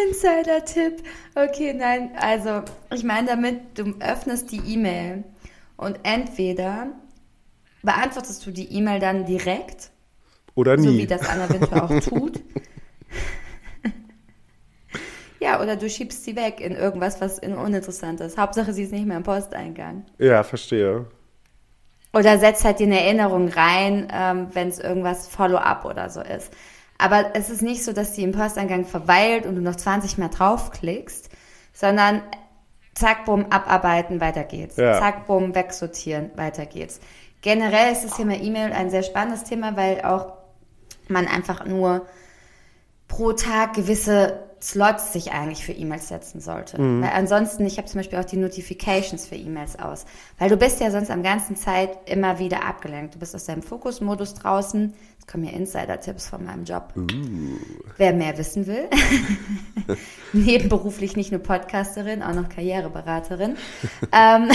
[0.09, 1.01] Insider-Tipp.
[1.33, 2.63] Okay, nein, also
[2.93, 5.23] ich meine damit, du öffnest die E-Mail
[5.77, 6.87] und entweder
[7.87, 9.91] beantwortest du die E-Mail dann direkt,
[10.55, 10.97] Oder so nie.
[10.99, 12.41] wie das Anna Winter auch tut.
[15.39, 18.37] ja, oder du schiebst sie weg in irgendwas, was in uninteressant ist.
[18.37, 20.05] Hauptsache, sie ist nicht mehr im Posteingang.
[20.19, 21.05] Ja, verstehe.
[22.13, 26.51] Oder setzt halt eine Erinnerung rein, ähm, wenn es irgendwas Follow-up oder so ist.
[26.97, 30.29] Aber es ist nicht so, dass die im Posteingang verweilt und du noch 20 mehr
[30.29, 31.29] draufklickst,
[31.71, 32.21] sondern
[32.95, 34.75] zack, bumm, abarbeiten, weiter geht's.
[34.77, 34.99] Ja.
[34.99, 36.99] Zack, bumm, wegsortieren, weiter geht's.
[37.47, 40.33] Generell ist das Thema E-Mail ein sehr spannendes Thema, weil auch
[41.07, 42.05] man einfach nur
[43.07, 46.77] pro Tag gewisse Slots sich eigentlich für E-Mails setzen sollte.
[46.77, 50.03] Weil ansonsten, ich habe zum Beispiel auch die Notifications für E-Mails aus.
[50.37, 53.15] Weil du bist ja sonst am ganzen Zeit immer wieder abgelenkt.
[53.15, 54.93] Du bist aus deinem Fokusmodus draußen.
[55.13, 56.93] Jetzt kommen hier Insider-Tipps von meinem Job.
[57.95, 58.89] Wer mehr wissen will.
[60.33, 63.55] Nebenberuflich nicht nur Podcasterin, auch noch Karriereberaterin.
[64.11, 64.49] ähm,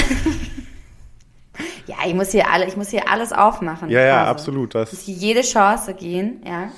[1.86, 3.90] ja, ich muss hier alle, ich muss hier alles aufmachen.
[3.90, 4.74] Ja, ja, Also, absolut.
[4.74, 6.70] Das muss hier jede Chance gehen, ja.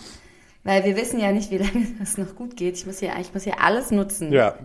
[0.62, 2.76] Weil wir wissen ja nicht, wie lange das noch gut geht.
[2.76, 4.32] Ich muss hier, ich muss hier alles nutzen.
[4.32, 4.54] ja,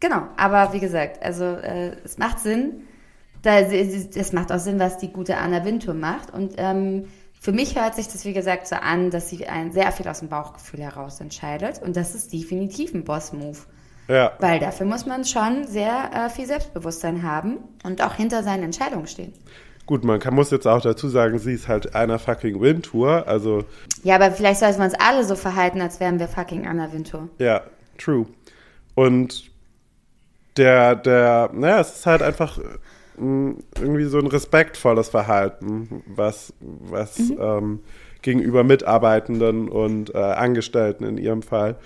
[0.00, 2.82] Genau, aber wie gesagt, also äh, es macht Sinn.
[3.40, 6.32] Da, es macht auch Sinn, was die gute Anna Wintour macht.
[6.32, 7.06] Und ähm,
[7.40, 10.18] für mich hört sich das, wie gesagt, so an, dass sie ein sehr viel aus
[10.18, 11.80] dem Bauchgefühl heraus entscheidet.
[11.80, 13.58] Und das ist definitiv ein Boss-Move.
[14.08, 14.32] Ja.
[14.38, 19.06] Weil dafür muss man schon sehr äh, viel Selbstbewusstsein haben und auch hinter seinen Entscheidungen
[19.06, 19.32] stehen.
[19.86, 23.28] Gut, man kann, muss jetzt auch dazu sagen, sie ist halt einer fucking Windtour.
[23.28, 23.64] Also,
[24.02, 27.28] Ja, aber vielleicht sollten wir uns alle so verhalten, als wären wir fucking Anna Wintour.
[27.38, 27.62] ja,
[27.98, 28.26] true.
[28.94, 29.50] Und
[30.56, 32.58] der, der, naja, es ist halt einfach
[33.18, 37.80] mh, irgendwie so ein respektvolles Verhalten, was, was ähm,
[38.22, 41.76] gegenüber Mitarbeitenden und äh, Angestellten in ihrem Fall,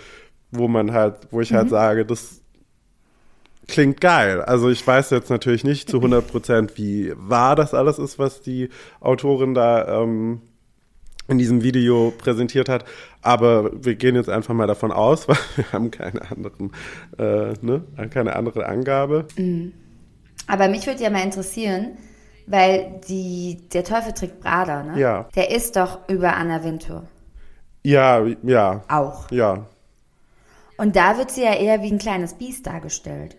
[0.51, 2.41] wo man halt, wo ich halt sage, das
[3.67, 4.41] klingt geil.
[4.43, 8.41] Also ich weiß jetzt natürlich nicht zu 100 Prozent, wie wahr das alles ist, was
[8.41, 10.41] die Autorin da ähm,
[11.29, 12.85] in diesem Video präsentiert hat.
[13.23, 16.73] Aber wir gehen jetzt einfach mal davon aus, weil wir haben keine anderen,
[17.19, 19.27] äh, ne, keine andere Angabe.
[20.47, 21.99] Aber mich würde ja mal interessieren,
[22.47, 24.99] weil die, der Teufel trägt Prada, ne?
[24.99, 25.29] Ja.
[25.37, 27.05] Der ist doch über Anna Wintour.
[27.85, 29.31] Ja, ja, Auch.
[29.31, 29.67] ja.
[30.79, 33.37] Und da wird sie ja eher wie ein kleines Biest dargestellt.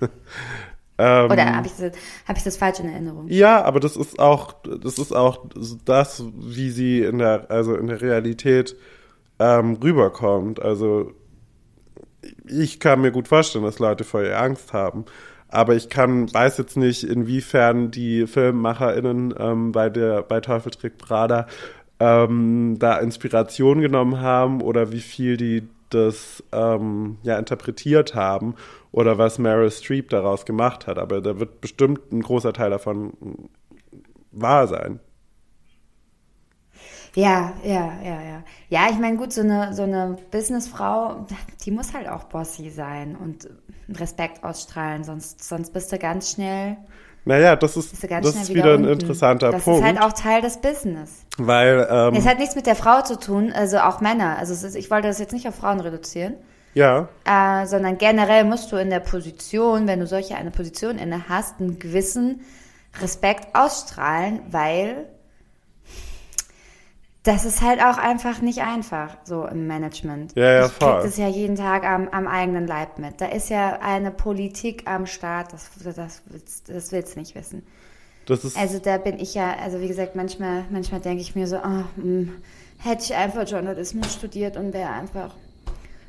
[1.00, 1.92] Ähm, Oder habe ich, das-
[2.26, 3.28] hab ich das falsch in Erinnerung?
[3.28, 5.46] Ja, aber das ist auch, das ist auch
[5.84, 8.74] das, wie sie in der, also in der Realität
[9.38, 10.60] ähm, rüberkommt.
[10.60, 11.12] Also
[12.48, 15.04] ich kann mir gut vorstellen, dass Leute vor ihr Angst haben.
[15.46, 20.98] Aber ich kann, weiß jetzt nicht, inwiefern die FilmmacherInnen ähm, bei der, bei Teufel trägt
[20.98, 21.46] Prada
[22.00, 28.54] ähm, da Inspiration genommen haben oder wie viel die das ähm, ja interpretiert haben
[28.92, 30.98] oder was Meryl Streep daraus gemacht hat.
[30.98, 33.12] Aber da wird bestimmt ein großer Teil davon
[34.30, 35.00] wahr sein.
[37.14, 38.44] Ja, ja, ja, ja.
[38.68, 41.26] Ja, ich meine, gut, so eine, so eine Businessfrau,
[41.64, 43.48] die muss halt auch bossy sein und
[43.88, 46.76] Respekt ausstrahlen, sonst, sonst bist du ganz schnell,
[47.28, 49.00] Naja, das ist, das ist wieder ein unten.
[49.00, 51.26] interessanter das Punkt, ist halt auch Teil des Business.
[51.36, 54.38] weil ähm, Es hat nichts mit der Frau zu tun, also auch Männer.
[54.38, 56.34] Also ist, ich wollte das jetzt nicht auf Frauen reduzieren,
[56.72, 61.28] ja, äh, sondern generell musst du in der Position, wenn du solche eine Position inne
[61.28, 62.40] hast, einen gewissen
[63.02, 65.06] Respekt ausstrahlen, weil
[67.28, 70.34] das ist halt auch einfach nicht einfach, so im Management.
[70.34, 70.94] Ja, ja, ich voll.
[70.94, 73.20] krieg das ja jeden Tag am, am eigenen Leib mit.
[73.20, 77.66] Da ist ja eine Politik am Start, das, das, willst- das willst du nicht wissen.
[78.56, 81.84] Also da bin ich ja, also wie gesagt, manchmal, manchmal denke ich mir so, oh,
[82.00, 82.32] mh,
[82.78, 85.34] hätte ich einfach Journalismus studiert und wäre einfach,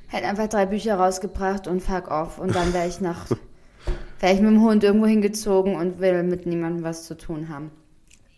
[0.07, 3.25] hätte einfach drei Bücher rausgebracht und fuck off und dann wäre ich nach
[4.19, 7.71] vielleicht mit dem Hund irgendwo hingezogen und will mit niemandem was zu tun haben.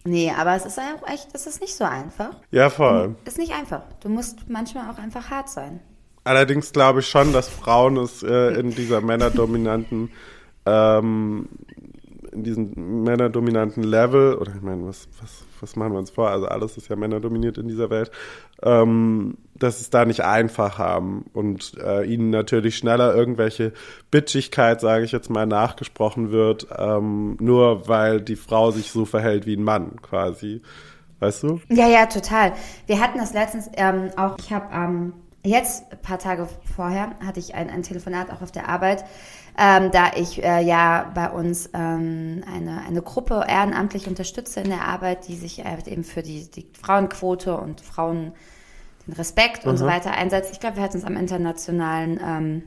[0.03, 2.31] Nee, aber es ist auch echt, es ist nicht so einfach.
[2.49, 3.15] Ja, voll.
[3.25, 3.81] Ist nicht einfach.
[4.01, 5.79] Du musst manchmal auch einfach hart sein.
[6.23, 10.11] Allerdings glaube ich schon, dass Frauen es äh, in dieser männerdominanten,
[10.65, 11.49] ähm,
[12.31, 16.29] in diesem männerdominanten Level, oder ich meine, was, was, was machen wir uns vor?
[16.29, 18.11] Also alles ist ja männerdominiert in dieser Welt,
[18.63, 23.73] ähm, dass es da nicht einfach haben und äh, ihnen natürlich schneller irgendwelche
[24.09, 29.45] Bitchigkeit, sage ich jetzt mal, nachgesprochen wird, ähm, nur weil die Frau sich so verhält
[29.45, 30.61] wie ein Mann quasi.
[31.19, 31.61] Weißt du?
[31.69, 32.53] Ja, ja, total.
[32.87, 37.39] Wir hatten das letztens ähm, auch, ich habe ähm, jetzt, ein paar Tage vorher, hatte
[37.39, 39.05] ich ein, ein Telefonat auch auf der Arbeit,
[39.57, 44.87] ähm, da ich äh, ja bei uns ähm, eine, eine Gruppe ehrenamtlich unterstütze in der
[44.87, 48.31] Arbeit, die sich äh, eben für die, die Frauenquote und Frauen
[49.07, 50.51] den Respekt und so weiter einsetzt.
[50.51, 52.63] Ich glaube, wir hatten es am internationalen ähm,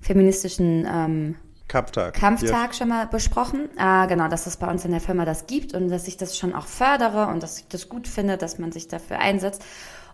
[0.00, 1.34] feministischen ähm,
[1.68, 2.14] Kampftag.
[2.14, 3.68] Kampftag schon mal besprochen.
[3.78, 6.36] Äh, genau, dass es bei uns in der Firma das gibt und dass ich das
[6.36, 9.62] schon auch fördere und dass ich das gut finde, dass man sich dafür einsetzt.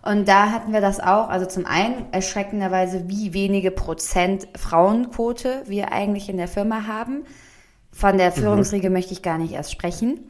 [0.03, 5.93] Und da hatten wir das auch, also zum einen erschreckenderweise, wie wenige Prozent Frauenquote wir
[5.93, 7.25] eigentlich in der Firma haben.
[7.91, 10.29] Von der Führungsriege möchte ich gar nicht erst sprechen,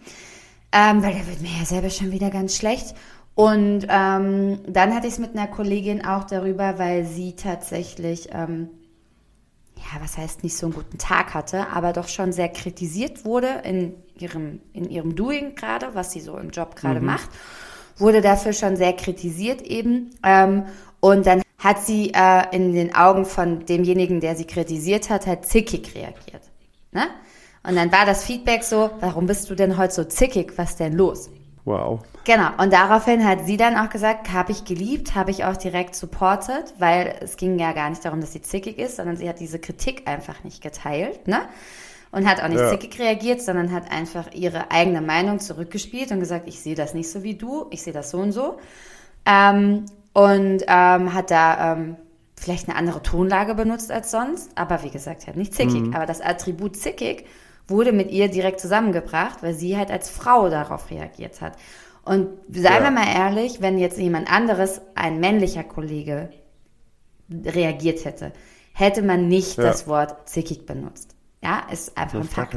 [0.70, 2.94] ähm, weil da wird mir ja selber schon wieder ganz schlecht.
[3.34, 8.68] Und ähm, dann hatte ich es mit einer Kollegin auch darüber, weil sie tatsächlich, ähm,
[9.76, 13.62] ja, was heißt nicht so einen guten Tag hatte, aber doch schon sehr kritisiert wurde
[13.64, 17.30] in ihrem, in ihrem Doing gerade, was sie so im Job gerade macht
[17.96, 20.10] wurde dafür schon sehr kritisiert eben.
[20.22, 20.64] Ähm,
[21.00, 25.46] und dann hat sie äh, in den Augen von demjenigen, der sie kritisiert hat, halt
[25.46, 26.42] zickig reagiert.
[26.92, 27.06] Ne?
[27.66, 30.52] Und dann war das Feedback so, warum bist du denn heute so zickig?
[30.56, 31.30] Was denn los?
[31.64, 32.00] Wow.
[32.24, 32.48] Genau.
[32.58, 36.74] Und daraufhin hat sie dann auch gesagt, habe ich geliebt, habe ich auch direkt supportet,
[36.78, 39.58] weil es ging ja gar nicht darum, dass sie zickig ist, sondern sie hat diese
[39.58, 41.40] Kritik einfach nicht geteilt, ne?
[42.12, 42.70] Und hat auch nicht Ja.
[42.70, 47.10] zickig reagiert, sondern hat einfach ihre eigene Meinung zurückgespielt und gesagt, ich sehe das nicht
[47.10, 48.58] so wie du, ich sehe das so und so.
[49.26, 51.96] Ähm, und ähm, hat da ähm,
[52.36, 55.92] vielleicht eine andere Tonlage benutzt als sonst, aber wie gesagt, halt nicht zickig.
[55.94, 57.26] Aber das Attribut zickig
[57.68, 61.56] wurde mit ihr direkt zusammengebracht, weil sie halt als Frau darauf reagiert hat.
[62.04, 62.82] Und seien Ja.
[62.84, 66.28] wir mal ehrlich, wenn jetzt jemand anderes, ein männlicher Kollege,
[67.30, 68.32] reagiert hätte,
[68.74, 69.64] hätte man nicht Ja.
[69.64, 71.13] das Wort zickig benutzt.
[71.44, 72.56] Ja, ist einfach ein Fakt.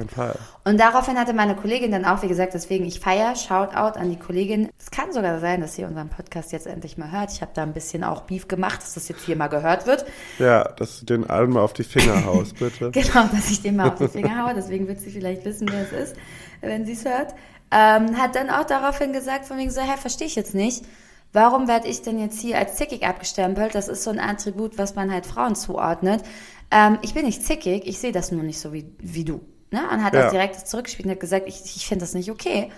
[0.63, 4.15] Und daraufhin hatte meine Kollegin dann auch, wie gesagt, deswegen ich feier, Shoutout an die
[4.15, 4.69] Kollegin.
[4.80, 7.34] Es kann sogar sein, dass sie unseren Podcast jetzt endlich mal hört.
[7.34, 10.06] Ich habe da ein bisschen auch Beef gemacht, dass das jetzt hier mal gehört wird.
[10.39, 12.91] Ja, dass du den allen mal auf die Finger haust, bitte.
[12.91, 14.54] Genau, dass ich dem mal auf die Finger haue.
[14.54, 16.15] Deswegen wird sie vielleicht wissen, wer es ist,
[16.62, 17.36] wenn sie es hört.
[17.71, 20.86] Ähm, hat dann auch daraufhin gesagt, von wegen so, hä, verstehe ich jetzt nicht.
[21.33, 23.75] Warum werde ich denn jetzt hier als zickig abgestempelt?
[23.75, 26.23] Das ist so ein Attribut, was man halt Frauen zuordnet.
[26.71, 29.41] Ähm, ich bin nicht zickig, ich sehe das nur nicht so wie, wie du.
[29.71, 29.81] Ne?
[29.91, 30.23] Und hat Ja.
[30.23, 32.71] das direkt zurückgespielt und hat gesagt, ich, ich finde das nicht okay.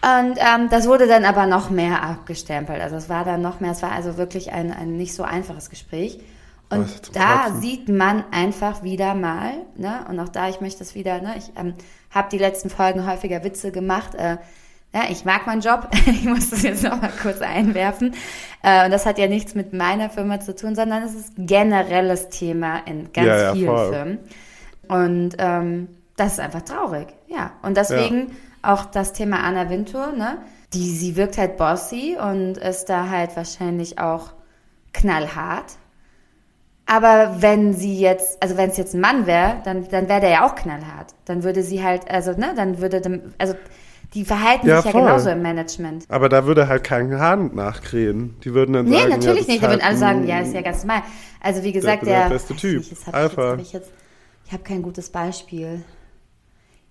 [0.00, 2.80] Und ähm, das wurde dann aber noch mehr abgestempelt.
[2.80, 5.70] Also es war dann noch mehr, es war also wirklich ein, ein nicht so einfaches
[5.70, 6.20] Gespräch.
[6.70, 7.60] Und da Kotzen.
[7.62, 11.50] sieht man einfach wieder mal, ne, und auch da, ich möchte das wieder, ne, ich
[11.56, 11.74] ähm,
[12.10, 14.14] habe die letzten Folgen häufiger Witze gemacht.
[14.14, 14.36] Äh,
[14.94, 18.14] ja, ich mag meinen Job, ich muss das jetzt noch mal kurz einwerfen.
[18.62, 21.46] Äh, und das hat ja nichts mit meiner Firma zu tun, sondern es ist ein
[21.46, 23.92] generelles Thema in ganz Ja, ja, vielen voll.
[23.92, 24.18] Firmen.
[24.88, 27.52] Und ähm, das ist einfach traurig, ja.
[27.62, 30.38] Und deswegen auch das Thema Anna Wintour, ne?
[30.74, 34.32] Die, sie wirkt halt bossy und ist da halt wahrscheinlich auch
[34.92, 35.76] knallhart.
[36.84, 40.30] Aber wenn sie jetzt, also wenn es jetzt ein Mann wäre, dann, dann wäre der
[40.30, 41.14] ja auch knallhart.
[41.26, 43.54] Dann würde sie halt, also, ne, dann würde, dem, also,
[44.14, 45.02] die verhalten Ja, sich ja voll.
[45.02, 46.04] genauso im Management.
[46.08, 48.36] Aber da würde halt kein Hahn nachkrähen.
[48.44, 49.62] Die würden dann Nee, sagen, natürlich ja, nicht.
[49.62, 51.02] Da würden halt alle sagen, ja, ist ja ganz normal.
[51.40, 52.78] Also wie gesagt, der der, beste Typ.
[52.90, 53.54] Nicht, hab Alpha.
[53.56, 53.92] Ich, jetzt, ich
[54.46, 55.84] ich habe kein gutes Beispiel.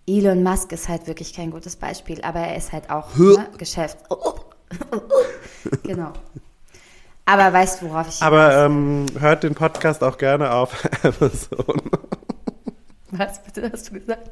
[0.08, 3.98] Elon Musk ist halt wirklich kein gutes Beispiel, aber er ist halt auch ne, Geschäft.
[5.84, 6.14] genau.
[7.26, 11.82] Aber weißt du, worauf ich Aber ähm, hört den Podcast auch gerne auf Amazon.
[13.12, 14.30] Was bitte hast du gesagt?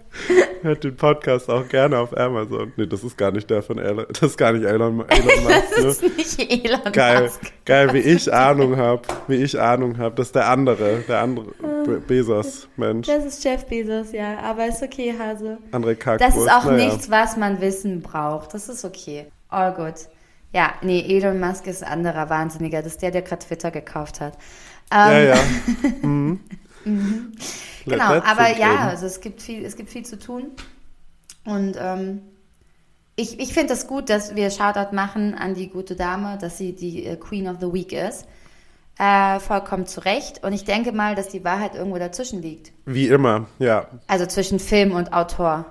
[0.62, 2.74] hört den Podcast auch gerne auf Amazon.
[2.76, 4.06] Nee, das ist gar nicht der von Elon.
[4.10, 5.64] Das ist gar nicht Elon, Elon Musk.
[5.76, 6.08] Das Ne?
[6.18, 7.42] ist nicht Elon Geil, Musk.
[7.66, 10.16] geil, wie ich Ahnung habe, wie ich Ahnung habe.
[10.16, 11.46] Das ist der andere, der andere
[11.86, 13.08] Be Bezos-Mensch.
[13.08, 15.58] Das ist Jeff Bezos, ja, aber ist okay, Hase.
[15.72, 16.22] André Kackwurst.
[16.36, 16.86] Das ist auch naja.
[16.86, 18.54] nichts, was man wissen braucht.
[18.54, 19.28] Das ist okay.
[19.50, 19.94] All good.
[20.54, 22.82] Ja, nee, Elon Musk ist ein anderer Wahnsinniger.
[22.82, 24.38] Das ist der, der gerade Twitter gekauft hat.
[24.92, 25.36] Ja, Ähm, ja.
[26.08, 26.40] Mhm.
[27.86, 30.52] Genau, aber ja, also es gibt viel, es gibt viel zu tun.
[31.46, 32.22] Und ähm,
[33.16, 36.58] ich, ich finde es das gut, dass wir Shoutout machen an die gute Dame, dass
[36.58, 38.26] sie die äh, Queen of the Week ist.
[38.98, 40.44] Äh, vollkommen zu Recht.
[40.44, 42.72] Und ich denke mal, dass die Wahrheit irgendwo dazwischen liegt.
[42.86, 43.88] Wie immer, ja.
[44.08, 45.66] Also zwischen Film und Autor.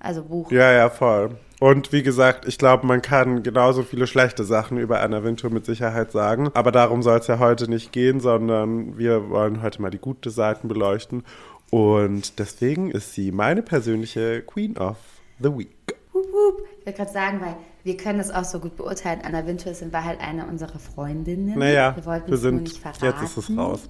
[0.00, 0.50] Also Buch.
[0.50, 1.36] Ja, ja, voll.
[1.60, 5.64] Und wie gesagt, ich glaube, man kann genauso viele schlechte Sachen über Anna Wintour mit
[5.64, 6.50] Sicherheit sagen.
[6.52, 10.30] Aber darum soll es ja heute nicht gehen, sondern wir wollen heute mal die gute
[10.30, 11.22] Seiten beleuchten.
[11.70, 14.96] Und deswegen ist sie meine persönliche Queen of
[15.40, 15.70] the Week.
[16.14, 19.20] Ich wollte gerade sagen, weil wir können das auch so gut beurteilen.
[19.24, 21.58] Anna Wintour ist in Wahrheit eine unserer Freundinnen.
[21.58, 22.62] Naja, wir wollten wir sind.
[22.62, 23.04] nicht verraten.
[23.04, 23.80] Jetzt ist es raus.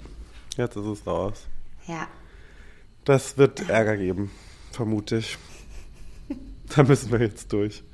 [0.57, 1.47] Jetzt ist es raus.
[1.87, 2.09] Ja.
[3.05, 4.31] Das wird Ärger geben,
[4.71, 5.39] vermute ich.
[6.75, 7.85] Da müssen wir jetzt durch.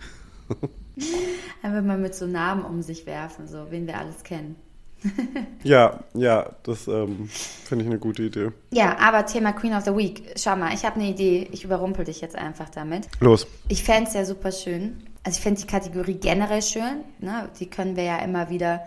[1.62, 4.55] Einfach mal mit so Namen um sich werfen, so wen wir alles kennen.
[5.62, 7.28] Ja, ja, das ähm,
[7.64, 8.50] finde ich eine gute Idee.
[8.70, 10.34] Ja, aber Thema Queen of the Week.
[10.36, 11.48] Schau mal, ich habe eine Idee.
[11.52, 13.08] Ich überrumpel dich jetzt einfach damit.
[13.20, 13.46] Los.
[13.68, 15.04] Ich fände es ja super schön.
[15.22, 17.04] Also ich finde die Kategorie generell schön.
[17.18, 17.48] Ne?
[17.58, 18.80] Die können wir ja immer wieder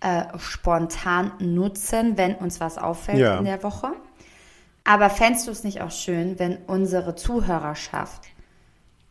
[0.00, 3.38] äh, spontan nutzen, wenn uns was auffällt Ja.
[3.38, 3.88] in der Woche.
[4.84, 8.22] Aber fändest du es nicht auch schön, wenn unsere Zuhörerschaft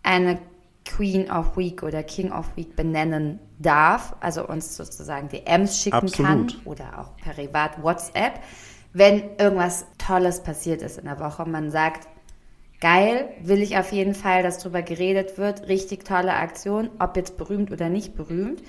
[0.02, 0.40] eine
[0.86, 6.28] Queen of Week oder King of Week benennen darf, also uns sozusagen DMs schicken Absolut.
[6.28, 8.40] kann oder auch privat WhatsApp,
[8.94, 11.46] wenn irgendwas Tolles passiert ist in der Woche.
[11.46, 12.08] Man sagt,
[12.82, 17.38] geil, will ich auf jeden Fall, dass drüber geredet wird, richtig tolle Aktion, ob jetzt
[17.38, 18.62] berühmt oder nicht berühmt.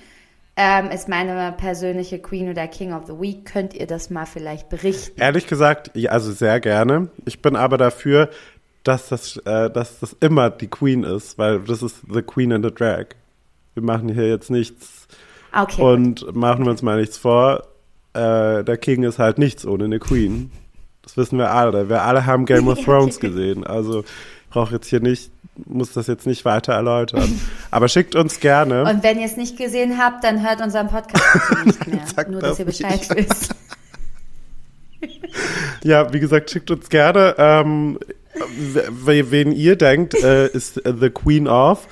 [0.57, 3.45] Ähm, ist meine persönliche Queen oder King of the Week.
[3.45, 5.19] Könnt ihr das mal vielleicht berichten?
[5.19, 7.09] Ehrlich gesagt, ja, also sehr gerne.
[7.25, 8.29] Ich bin aber dafür,
[8.83, 12.63] dass das, äh, dass das immer die Queen ist, weil das ist the Queen in
[12.63, 13.07] the Drag.
[13.73, 15.07] Wir machen hier jetzt nichts
[15.53, 15.81] Okay.
[15.81, 17.63] und machen wir uns mal nichts vor.
[18.13, 20.51] Äh, der King ist halt nichts ohne eine Queen.
[21.03, 21.89] Das wissen wir alle.
[21.89, 23.65] Wir alle haben Game of Thrones gesehen.
[23.65, 25.31] Also ich brauche jetzt hier nicht,
[25.65, 27.39] muss das jetzt nicht weiter erläutern.
[27.71, 28.83] Aber schickt uns gerne.
[28.83, 31.23] Und wenn ihr es nicht gesehen habt, dann hört unseren Podcast
[31.65, 32.29] nicht mehr.
[32.29, 33.15] Nur, das dass ihr Bescheid nicht.
[33.15, 33.55] wisst.
[35.83, 37.97] Ja, wie gesagt, schickt uns gerne, ähm,
[38.33, 41.87] wen ihr denkt, äh, ist the Queen of.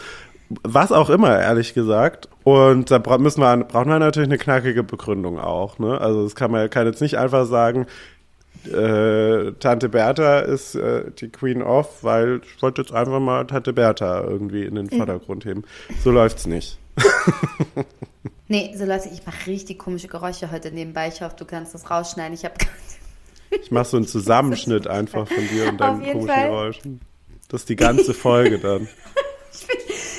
[0.63, 2.27] Was auch immer, ehrlich gesagt.
[2.43, 5.77] Und da müssen wir, brauchen wir natürlich eine knackige Begründung auch.
[5.77, 5.99] Ne?
[6.01, 7.85] Also das kann man kann jetzt nicht einfach sagen,
[8.65, 13.73] äh, Tante Bertha ist äh, die Queen of, weil ich wollte jetzt einfach mal Tante
[13.73, 15.63] Bertha irgendwie in den Vordergrund heben.
[16.03, 16.79] So läuft's nicht.
[18.51, 21.07] Nee, so Leute, ich mache richtig komische Geräusche heute nebenbei.
[21.07, 22.33] Ich hoffe, du kannst das rausschneiden.
[22.33, 22.55] Ich habe
[23.51, 26.49] Ich mache so einen Zusammenschnitt einfach von dir und deinen jeden komischen Fall.
[26.49, 27.01] Geräuschen.
[27.49, 28.87] Das ist die ganze Folge dann.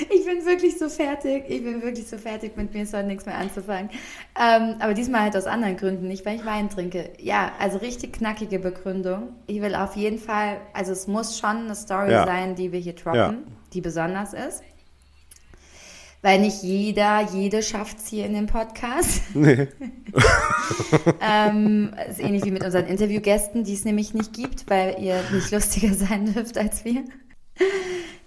[0.09, 1.43] Ich bin wirklich so fertig.
[1.47, 3.89] Ich bin wirklich so fertig, mit mir ist heute nichts mehr anzufangen.
[4.39, 7.11] Ähm, aber diesmal halt aus anderen Gründen, nicht weil ich Wein trinke.
[7.19, 9.29] Ja, also richtig knackige Begründung.
[9.47, 12.25] Ich will auf jeden Fall, also es muss schon eine Story Ja.
[12.25, 13.33] sein, die wir hier droppen, Ja.
[13.73, 14.63] die besonders ist.
[16.23, 19.21] Weil nicht jeder, jede schafft es hier in dem Podcast.
[19.33, 19.67] Nee.
[21.21, 25.51] ähm, ist ähnlich wie mit unseren Interviewgästen, die es nämlich nicht gibt, weil ihr nicht
[25.51, 27.03] lustiger sein dürft als wir.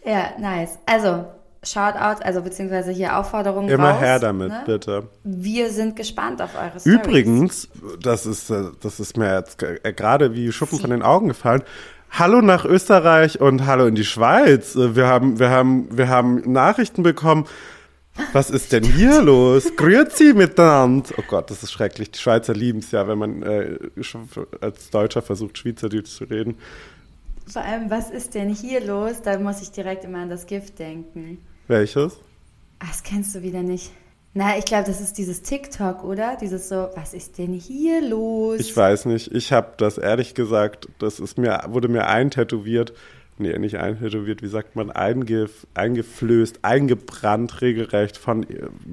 [0.05, 0.79] ja, nice.
[0.87, 1.27] Also,
[1.63, 4.63] Shoutout, also beziehungsweise hier Aufforderung Immer raus, her damit, ne?
[4.67, 5.09] bitte.
[5.23, 6.87] Wir sind gespannt auf eure Stories.
[6.87, 7.69] Übrigens,
[8.03, 11.63] das ist, äh, das ist mir jetzt äh, gerade wie Schuppen von den Augen gefallen.
[12.11, 14.77] Hallo nach Österreich und hallo in die Schweiz.
[14.77, 17.47] Äh, Wir haben, wir haben, wir haben Nachrichten bekommen.
[18.33, 19.75] Was ist denn hier los?
[19.77, 21.11] Grüezi miteinander.
[21.19, 22.11] Oh Gott, das ist schrecklich.
[22.13, 23.79] Die Schweizer lieben es ja, wenn man äh,
[24.61, 26.57] als Deutscher versucht, Schweizerdeutsch zu reden.
[27.47, 29.23] Vor allem, was ist denn hier los?
[29.23, 31.39] Da muss ich direkt immer an das Gift denken.
[31.67, 32.17] Welches?
[32.79, 33.91] Ach, das kennst du wieder nicht.
[34.37, 36.37] Na, ich glaube, das ist dieses TikTok, oder?
[36.41, 38.59] Dieses so, was ist denn hier los?
[38.59, 39.33] Ich weiß nicht.
[39.33, 42.93] Ich habe das ehrlich gesagt, das ist mir, wurde mir eintätowiert.
[43.37, 48.47] Nee, nicht eintätowiert, wie sagt man, eingef eingeflößt, eingebrannt regelrecht von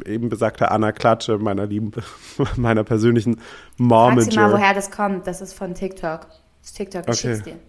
[0.06, 1.92] eben besagter Anna Klatsche, meiner lieben,
[2.56, 3.40] meiner persönlichen
[3.78, 5.28] Frag sie mal, woher das kommt.
[5.28, 6.22] Das ist von TikTok.
[6.22, 7.36] Das ist TikTok, ich Okay.
[7.36, 7.60] schick's dir.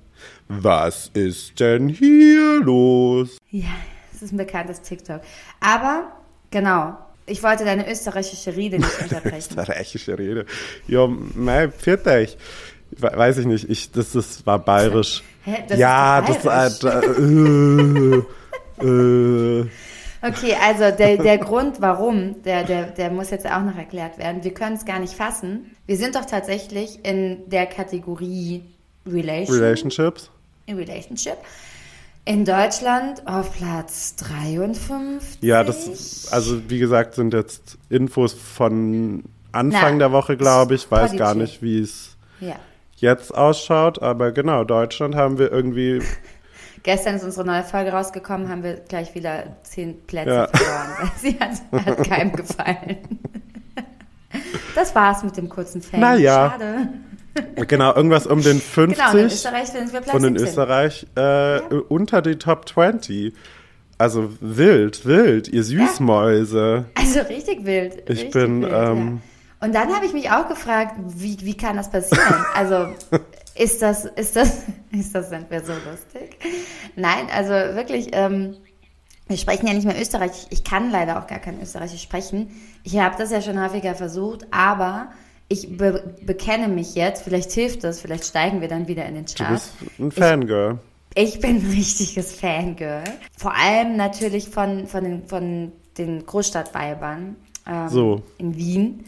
[0.49, 3.37] Was ist denn hier los?
[3.51, 3.69] Ja,
[4.15, 5.21] es ist ein bekanntes TikTok.
[5.61, 6.13] Aber,
[6.51, 9.37] genau, ich wollte deine österreichische Rede nicht unterbrechen.
[9.59, 10.47] Österreichische Rede.
[10.87, 12.37] Ja, mei, pfiat euch.
[12.99, 15.23] We- Weiß ich nicht, ich, das, das war bayerisch.
[15.45, 18.23] Hä, das ja, ist das doch äh,
[18.81, 19.67] äh, äh,
[20.25, 24.45] Okay, also der, der Grund, warum, der, der, der muss jetzt auch noch erklärt werden.
[24.45, 25.73] Wir können es gar nicht fassen.
[25.87, 28.63] Wir sind doch tatsächlich in der Kategorie
[29.05, 30.31] Relation, Relationships.
[30.67, 31.39] in Relationship
[32.25, 35.43] in Deutschland auf Platz 53.
[35.43, 40.89] Ja, das, also wie gesagt, sind jetzt Infos von Anfang Na, der Woche, glaube ich.
[40.89, 41.19] Weiß positiv.
[41.19, 42.55] gar nicht, wie es Ja.
[43.03, 46.01] Jetzt ausschaut, aber genau, Deutschland haben wir irgendwie,
[46.85, 50.49] Gestern ist unsere neue Folge rausgekommen, haben wir gleich wieder zehn Plätze Ja.
[50.49, 52.97] verloren, sie hat, hat keinem gefallen.
[54.75, 56.01] das war's mit dem kurzen Fan.
[56.01, 56.51] Naja.
[56.51, 56.89] Schade.
[57.69, 58.99] Genau, irgendwas um den 50.
[58.99, 60.49] Genau, in Österreich sind wir Platz und in 17.
[60.49, 63.33] Österreich äh, unter die Top 20.
[63.97, 66.87] Also wild, wild, ihr Süßmäuse.
[66.95, 68.03] Also richtig wild.
[68.05, 69.32] Ich richtig bin, Wild, ähm, ja.
[69.63, 72.23] Und dann habe ich mich auch gefragt, wie, wie kann das passieren?
[72.55, 72.89] Also
[73.55, 76.37] ist das, ist das, ist das entweder so lustig?
[76.97, 78.57] Nein, also wirklich, ähm,
[79.29, 80.47] wir sprechen ja nicht mehr Österreichisch.
[80.51, 82.51] Ich kann leider auch gar kein Österreichisch sprechen.
[82.83, 85.11] Ich habe das ja schon häufiger versucht, aber
[85.49, 87.23] ich be bekenne mich jetzt.
[87.23, 89.73] Vielleicht hilft das, vielleicht steigen wir dann wieder in den Du Charts.
[89.81, 90.79] bist ein Fangirl.
[91.15, 93.05] Ich bin ein richtiges Fangirl.
[93.37, 97.37] Vor allem natürlich von, von den, von den Großstadtweibern
[97.69, 98.23] ähm, So.
[98.39, 99.05] in Wien.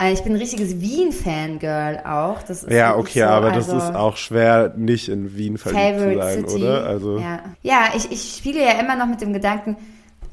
[0.00, 2.42] Äh, Ich bin ein richtiges Wien-Fangirl auch.
[2.42, 5.98] Das ist Ja, okay, so, aber das also ist auch schwer, nicht in Wien verliebt
[6.00, 6.62] zu sein, City.
[6.62, 6.86] oder?
[6.86, 9.76] Also, ja, ja ich, ich spiele ja immer noch mit dem Gedanken,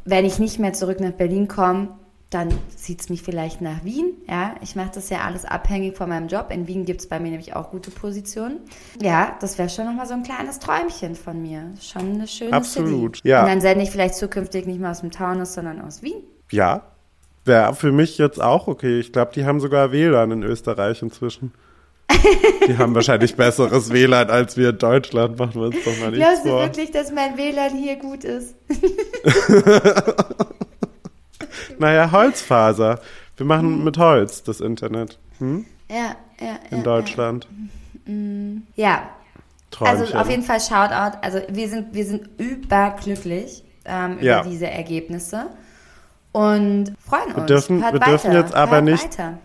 [0.05, 1.89] wenn ich nicht mehr zurück nach Berlin komme,
[2.29, 4.05] dann zieht es mich vielleicht nach Wien.
[4.27, 6.47] Ja, ich mache das ja alles abhängig von meinem Job.
[6.49, 8.57] In Wien gibt es bei mir nämlich auch gute Positionen.
[8.99, 11.71] Ja, das wäre schon nochmal so ein kleines Träumchen von mir.
[11.79, 13.29] Schon eine schöne Absolut, City.
[13.29, 13.41] ja.
[13.43, 16.23] Und dann sende ich vielleicht zukünftig nicht mehr aus dem Taunus, sondern aus Wien.
[16.51, 16.81] ja,
[17.45, 18.99] wäre für mich jetzt auch okay.
[18.99, 21.53] Ich glaube, die haben sogar WLAN in Österreich inzwischen.
[22.67, 26.25] Die haben wahrscheinlich besseres WLAN als wir in Deutschland, machen wir uns doch mal nichts
[26.25, 26.61] Glaubst du vor.
[26.61, 28.55] wirklich, dass mein WLAN hier gut ist?
[31.79, 32.99] Naja, Holzfaser.
[33.37, 35.65] Wir machen mit Holz das Internet hm?
[35.89, 36.83] Ja, ja, in ja.
[36.83, 37.47] Deutschland.
[38.75, 39.09] Ja,
[39.71, 40.01] Träumchen.
[40.01, 41.17] Also auf jeden Fall Shoutout.
[41.21, 44.43] Also wir sind, wir sind überglücklich ähm, über Ja.
[44.43, 45.47] diese Ergebnisse
[46.33, 47.45] und freuen uns.
[47.45, 48.11] dürfen- Hört wir weiter.
[48.11, 49.37] dürfen jetzt aber Hört nicht- Weiter.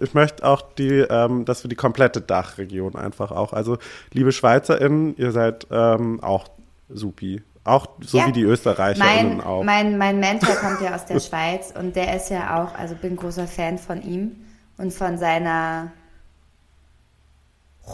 [0.00, 3.52] Ich möchte auch die, ähm, dass wir die komplette Dachregion einfach auch.
[3.52, 3.76] Also,
[4.14, 6.48] liebe SchweizerInnen, ihr seid ähm, auch
[6.88, 7.42] supi.
[7.64, 8.26] Auch so Ja.
[8.28, 9.62] wie die ÖsterreicherInnen Mein, auch.
[9.64, 13.16] mein, mein Mentor kommt ja aus der Schweiz und der ist ja auch, also bin
[13.16, 14.36] großer Fan von ihm
[14.78, 15.92] und von seiner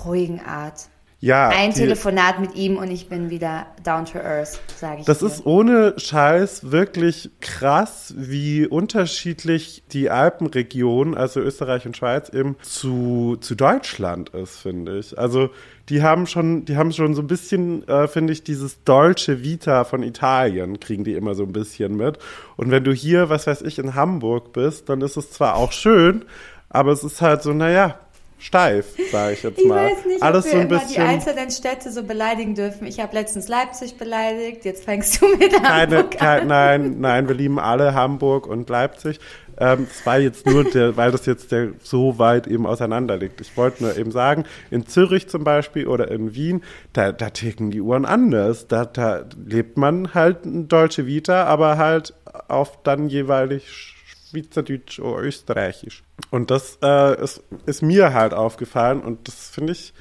[0.04, 0.86] ruhigen Art.
[1.24, 5.06] Ja, Ein die, Telefonat mit ihm und ich bin wieder down to earth, sage ich
[5.06, 5.26] das dir.
[5.26, 13.38] ist ohne Scheiß wirklich krass, wie unterschiedlich die Alpenregion, also Österreich und Schweiz, eben zu,
[13.40, 15.18] zu Deutschland ist, finde ich.
[15.18, 15.48] Also
[15.88, 19.84] die haben schon, die haben schon so ein bisschen, äh, finde ich, dieses Dolce Vita
[19.84, 22.18] von Italien, kriegen die immer so ein bisschen mit.
[22.56, 25.72] Und wenn du hier, was weiß ich, in Hamburg bist, dann ist es zwar auch
[25.72, 26.26] schön,
[26.68, 27.98] aber es ist halt so, naja,
[28.38, 29.90] steif, sage ich jetzt Ich mal.
[29.90, 31.06] weiß nicht, Alles ob so wir ein immer die bisschen.
[31.06, 32.86] einzelnen Städte so beleidigen dürfen.
[32.86, 36.18] Ich habe letztens Leipzig beleidigt, jetzt fängst du mit keine, Hamburg an.
[36.18, 39.18] kein, nein, nein, wir lieben alle Hamburg und Leipzig.
[39.56, 43.40] Ähm, es war jetzt nur der, weil das jetzt der so weit eben auseinander liegt.
[43.40, 46.62] Ich wollte nur eben sagen, in Zürich zum Beispiel oder in Wien,
[46.92, 48.66] da, da ticken die Uhren anders.
[48.66, 52.14] Da, da lebt man halt ein Deutsche Vita, aber halt
[52.48, 53.93] auf dann jeweilig
[54.42, 56.02] Schweizerdeutsch oder Österreichisch.
[56.30, 59.92] Und das äh, ist, ist mir halt aufgefallen und das finde ich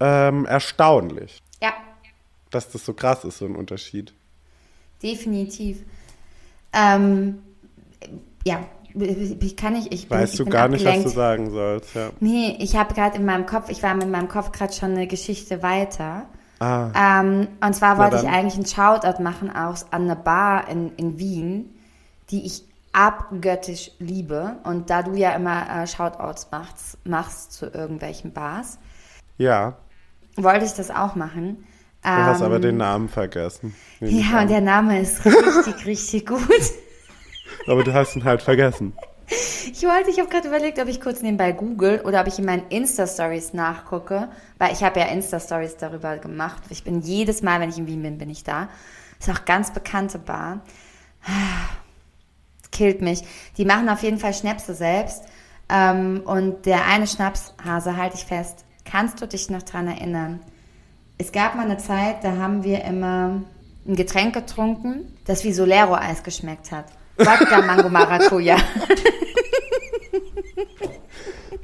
[0.00, 1.72] ähm, erstaunlich, Ja,
[2.50, 4.12] dass das so krass ist, so ein Unterschied.
[5.02, 5.78] definitiv.
[6.72, 7.38] Ähm,
[8.44, 8.64] ja,
[8.94, 11.06] ich kann nicht, ich bin, Weißt ich du bin gar nicht, was abgelenkt.
[11.06, 12.10] du sagen sollst, ja.
[12.20, 15.06] Nee, ich habe gerade in meinem Kopf, ich war mit meinem Kopf gerade schon eine
[15.06, 16.26] Geschichte weiter.
[16.58, 20.92] Ah, Ähm, und zwar wollte ich eigentlich einen Shoutout machen aus an eine Bar in,
[20.96, 21.74] in Wien,
[22.30, 22.62] die ich
[22.96, 24.56] abgöttisch liebe.
[24.64, 28.78] Und da du ja immer äh, Shoutouts machst, machst zu irgendwelchen Bars,
[29.36, 29.76] ja.
[30.36, 31.66] wollte ich das auch machen.
[32.02, 33.74] Du hast aber Ähm, den Namen vergessen.
[34.00, 36.40] Ja, und der Name ist richtig, richtig gut.
[37.66, 38.94] aber du hast ihn halt vergessen.
[39.26, 42.44] Ich wollte, ich habe gerade überlegt, ob ich kurz nebenbei google oder ob ich in
[42.44, 44.28] meinen Insta-Stories nachgucke,
[44.58, 46.62] weil ich habe ja Insta-Stories darüber gemacht.
[46.70, 48.68] Ich bin jedes Mal, wenn ich in Wien bin, bin ich da.
[49.18, 50.60] Ist auch ganz bekannte Bar.
[52.76, 53.22] Killt mich.
[53.56, 55.22] Die machen auf jeden Fall Schnäpse selbst.
[55.68, 60.40] Ähm, und der eine Schnapshase, halte ich fest, kannst du dich noch dran erinnern?
[61.18, 63.42] Es gab mal eine Zeit, da haben wir immer
[63.88, 66.84] ein Getränk getrunken, das wie Solero-Eis geschmeckt hat.
[67.16, 68.56] Wodka Mango Maracuja.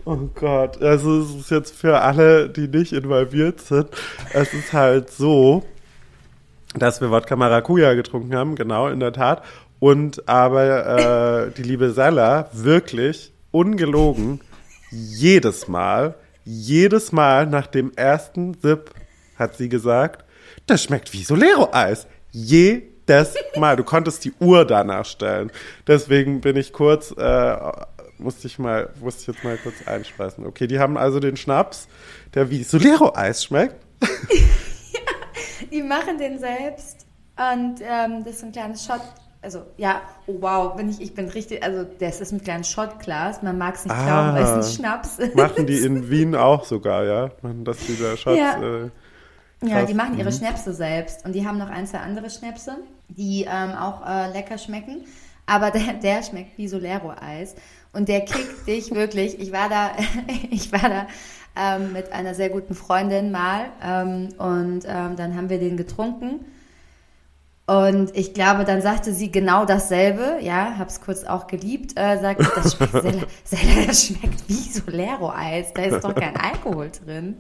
[0.04, 3.88] Oh Gott, also es ist jetzt für alle, die nicht involviert sind,
[4.32, 5.62] es ist halt so,
[6.74, 9.44] dass wir Wodka Maracuja getrunken haben, genau, in der Tat.
[9.82, 14.40] Und aber äh, die liebe Sella wirklich ungelogen
[14.92, 16.14] jedes Mal,
[16.44, 18.92] jedes Mal nach dem ersten Sip
[19.34, 20.24] hat sie gesagt,
[20.68, 22.06] das schmeckt wie Solero-Eis.
[22.30, 23.74] Jedes Mal.
[23.74, 25.50] Du konntest die Uhr danach stellen.
[25.88, 27.56] Deswegen bin ich kurz, äh,
[28.18, 30.46] musste ich mal, musste ich jetzt mal kurz einspeisen.
[30.46, 31.88] Okay, die haben also den Schnaps,
[32.34, 33.84] der wie Solero-Eis schmeckt.
[35.72, 37.04] Die machen den selbst.
[37.36, 39.00] Und ähm, das ist ein kleines Shot,
[39.42, 43.42] Also, ja, oh wow, bin ich, ich bin richtig, also das ist ein kleines Shotglas,
[43.42, 44.04] man mag es nicht Ah.
[44.04, 45.34] glauben, weil es ein Schnaps ist.
[45.34, 47.30] Machen die in Wien auch sogar, ja?
[47.42, 48.38] Machen das dieser Schatz.
[48.38, 48.62] Ja.
[48.62, 48.90] Äh,
[49.64, 50.34] Ja, die machen ihre Mhm.
[50.34, 52.76] Schnäpse selbst und die haben noch ein, zwei andere Schnäpse,
[53.08, 55.04] die ähm, auch äh, lecker schmecken.
[55.46, 57.54] Aber der, der schmeckt wie Solero-Eis
[57.92, 59.38] und der kriegt dich wirklich.
[59.40, 59.90] Ich war da,
[60.50, 61.06] ich war da
[61.56, 66.44] ähm, mit einer sehr guten Freundin mal ähm, und ähm, dann haben wir den getrunken.
[67.72, 70.38] Und ich glaube, dann sagte sie genau dasselbe.
[70.40, 71.92] Ja, hab's kurz auch geliebt.
[71.96, 73.12] Äh, sagte, das schmeckt, sehr,
[73.44, 75.72] sehr, das schmeckt wie Solero-Eis.
[75.72, 77.36] Da ist doch kein Alkohol drin.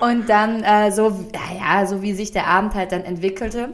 [0.00, 3.68] Und dann äh, so, naja, so wie sich der Abend halt dann entwickelte,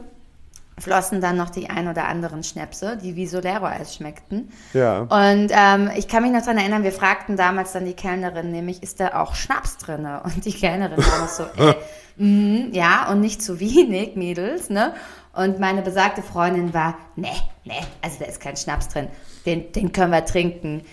[0.77, 4.51] flossen dann noch die ein oder anderen Schnäpse, die wie Solero-Eis schmeckten.
[4.73, 4.99] ja.
[4.99, 8.83] Und ähm, ich kann mich noch dran erinnern, wir fragten damals dann die Kellnerin, nämlich,
[8.83, 10.21] ist da auch Schnaps drinne?
[10.23, 11.75] Und die Kellnerin war noch so, äh,
[12.23, 14.93] mm, ja, und nicht zu wenig, Mädels, ne?
[15.39, 17.29] Und meine besagte Freundin war, ne,
[17.63, 19.07] ne, also da ist kein Schnaps drin,
[19.45, 20.83] den, den können wir trinken.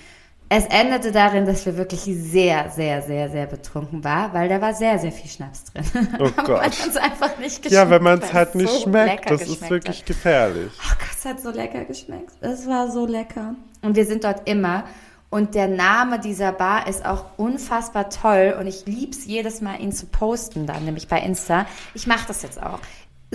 [0.48, 4.72] Es endete darin, dass wir wirklich sehr, sehr, sehr, sehr betrunken waren, weil da war
[4.72, 5.84] sehr, sehr viel Schnaps drin.
[6.20, 6.48] Oh Gott.
[6.48, 7.72] man hat's einfach nicht geschmeckt.
[7.72, 10.06] Ja, wenn man weil es halt nicht so schmeckt, das ist wirklich hat.
[10.06, 10.70] gefährlich.
[10.78, 12.30] Oh Gott, es hat so lecker geschmeckt.
[12.40, 13.56] Es war so lecker.
[13.82, 14.84] Und wir sind dort immer.
[15.28, 18.54] Und der Name dieser Bar ist auch unfassbar toll.
[18.60, 21.66] Und ich lieb's jedes Mal, ihn zu posten, dann nämlich bei Insta.
[21.94, 22.78] Ich mache das jetzt auch.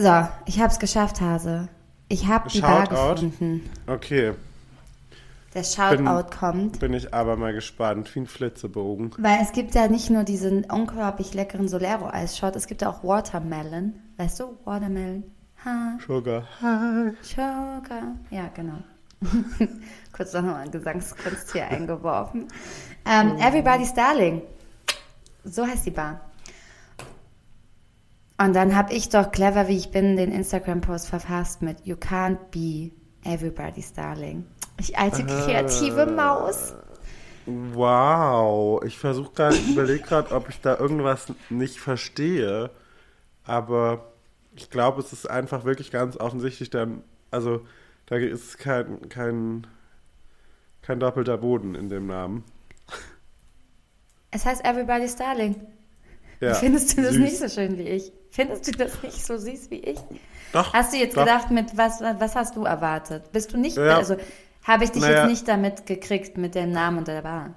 [0.02, 1.68] So, ich hab's geschafft, Hase.
[2.08, 3.70] Ich hab die Bar gefunden.
[3.86, 4.34] Okay,
[5.54, 6.80] Der Shoutout kommt.
[6.80, 8.14] bin ich aber mal gespannt.
[8.16, 9.12] Wie ein Flitzebogen.
[9.20, 13.94] Weil es gibt ja nicht nur diesen unglaublich leckeren Solero-Eis-Shot, es gibt ja auch Watermelon.
[14.18, 15.24] Weißt du, Watermelon?
[15.64, 16.00] Ha.
[16.08, 16.48] Sugar.
[17.22, 18.16] Sugar.
[18.32, 18.80] Ja, genau.
[20.14, 22.48] Kurz noch mal Gesangskunst hier eingeworfen.
[23.06, 24.42] Ähm, Everybody's Darling.
[25.44, 26.22] So heißt die Bar.
[28.44, 32.40] Und dann habe ich doch clever, wie ich bin, den Instagram-Post verfasst mit You can't
[32.50, 32.92] be
[33.24, 34.48] everybody's darling.
[34.80, 36.74] Ich alte kreative Maus.
[37.46, 38.84] Wow.
[38.84, 42.72] Ich versuche gerade, ich überlege gerade, ob ich da irgendwas nicht verstehe.
[43.44, 44.12] Aber
[44.56, 47.64] ich glaube, es ist einfach wirklich ganz offensichtlich dann, also
[48.08, 49.68] da ist kein, kein,
[50.82, 52.44] kein doppelter Boden in dem Namen.
[54.32, 55.56] Es heißt Everybody's Darling.
[56.42, 57.20] Ja, Findest du das süß.
[57.22, 58.12] nicht so schön wie ich?
[58.32, 60.00] Findest du das nicht so süß wie ich?
[60.54, 60.74] Doch.
[60.74, 61.24] Hast du jetzt doch.
[61.24, 63.32] gedacht, mit was, was hast du erwartet?
[63.32, 63.98] Bist du nicht, Ja.
[63.98, 64.18] also
[64.64, 65.22] habe ich dich Naja.
[65.22, 67.54] jetzt nicht damit gekriegt mit dem Namen und der Bar?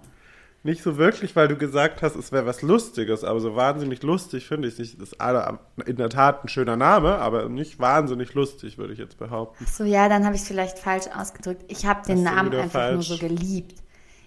[0.62, 4.47] Nicht so wirklich, weil du gesagt hast, es wäre was Lustiges, aber so wahnsinnig lustig
[4.47, 5.01] finde ich es nicht.
[5.01, 8.99] Das ist alle in der Tat ein schöner Name, aber nicht wahnsinnig lustig, würde ich
[8.99, 9.66] jetzt behaupten.
[9.70, 11.64] So, ja, dann habe ich es vielleicht falsch ausgedrückt.
[11.68, 13.82] Ich habe den Namen einfach nur falsch so geliebt.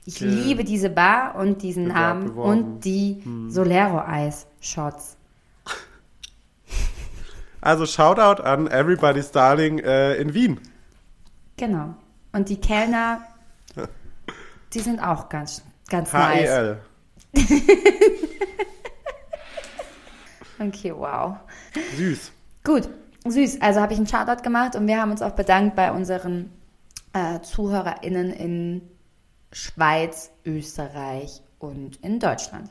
[0.07, 2.51] Ich ge- liebe diese Bar und diesen Bewerb Namen beworben.
[2.59, 2.65] Hm.
[2.73, 5.15] und die Solero-Eis-Shots.
[7.59, 10.59] Also Shoutout an Everybody's Darling äh, in Wien.
[11.57, 11.95] Genau.
[12.31, 13.21] Und die Kellner,
[14.73, 16.49] die sind auch ganz, ganz nice.
[16.49, 16.77] HEL.
[20.59, 21.35] Okay, wow.
[21.97, 22.31] Süß.
[22.63, 22.89] Gut,
[23.27, 23.61] süß.
[23.61, 26.51] Also habe ich einen Shoutout gemacht und wir haben uns auch bedankt bei unseren
[27.13, 28.81] äh, ZuhörerInnen in
[29.51, 32.69] Schweiz, Österreich und in Deutschland.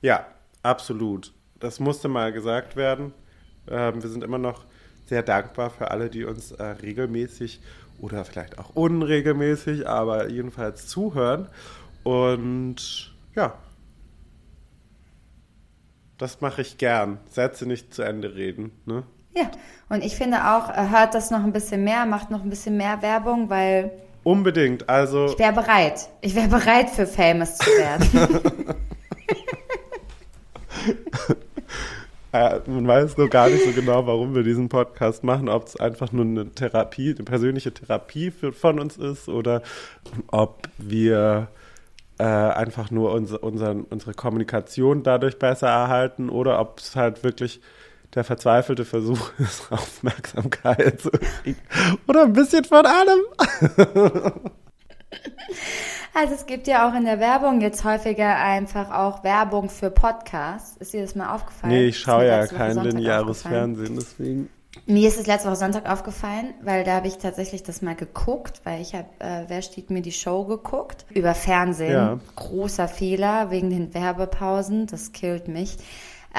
[0.00, 0.26] Ja,
[0.62, 1.32] absolut.
[1.60, 3.12] Das musste mal gesagt werden.
[3.68, 4.64] Ähm, wir sind immer noch
[5.06, 7.60] sehr dankbar für alle, die uns äh, regelmäßig
[8.00, 11.48] oder vielleicht auch unregelmäßig, aber jedenfalls zuhören.
[12.04, 13.54] Und ja,
[16.18, 17.18] das mache ich gern.
[17.30, 18.72] Sätze nicht zu Ende reden.
[18.86, 19.04] Ne?
[19.36, 19.50] Ja,
[19.88, 22.76] und ich finde auch, äh, hört das noch ein bisschen mehr, macht noch ein bisschen
[22.76, 23.92] mehr Werbung, weil
[24.28, 24.90] Unbedingt.
[24.90, 26.10] Also ich wäre bereit.
[26.20, 28.44] Ich wäre bereit für famous zu werden.
[32.30, 35.76] Äh, man weiß nur gar nicht so genau, warum wir diesen Podcast machen, ob es
[35.76, 39.62] einfach nur eine Therapie, eine persönliche Therapie für, von uns ist oder
[40.26, 41.48] ob wir
[42.18, 47.62] äh, einfach nur unser, unseren, unsere Kommunikation dadurch besser erhalten oder ob es halt wirklich
[48.14, 51.58] der verzweifelte Versuch ist, Aufmerksamkeit zu kriegen.
[52.06, 53.20] Oder ein bisschen von allem.
[56.14, 60.76] Also es gibt ja auch in der Werbung jetzt häufiger einfach auch Werbung für Podcasts.
[60.78, 61.72] Ist dir das mal aufgefallen?
[61.72, 63.42] Nee, ich schaue ja kein Sonntag lineares.
[63.42, 64.48] Fernsehen, deswegen.
[64.86, 68.60] Mir ist es letzte Woche Sonntag aufgefallen, weil da habe ich tatsächlich das mal geguckt,
[68.64, 71.06] weil ich habe, äh, wer steht mir die Show geguckt?
[71.10, 71.92] Über Fernsehen.
[71.92, 72.18] Ja.
[72.36, 74.86] Großer Fehler wegen den Werbepausen.
[74.86, 75.76] Das killt mich.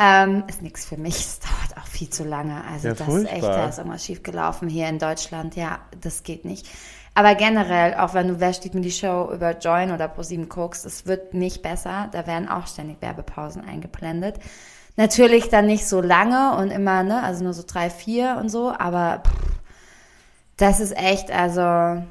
[0.02, 1.16] Ähm, ist nichts für mich.
[1.16, 2.64] Es dauert auch viel zu lange.
[2.64, 5.56] Also Ja, das ist echt, da ist irgendwas schiefgelaufen hier in Deutschland.
[5.58, 6.68] Ja, das geht nicht.
[7.16, 10.86] Aber generell, auch wenn du Wer steht mir die Show über Join oder ProSieben guckst,
[10.86, 12.08] es wird nicht besser.
[12.14, 14.40] Da werden auch ständig Werbepausen eingeblendet.
[14.96, 18.72] Natürlich dann nicht so lange und immer, ne, also nur so drei, vier und so,
[18.72, 19.34] aber pff,
[20.58, 22.04] Das ist echt, also,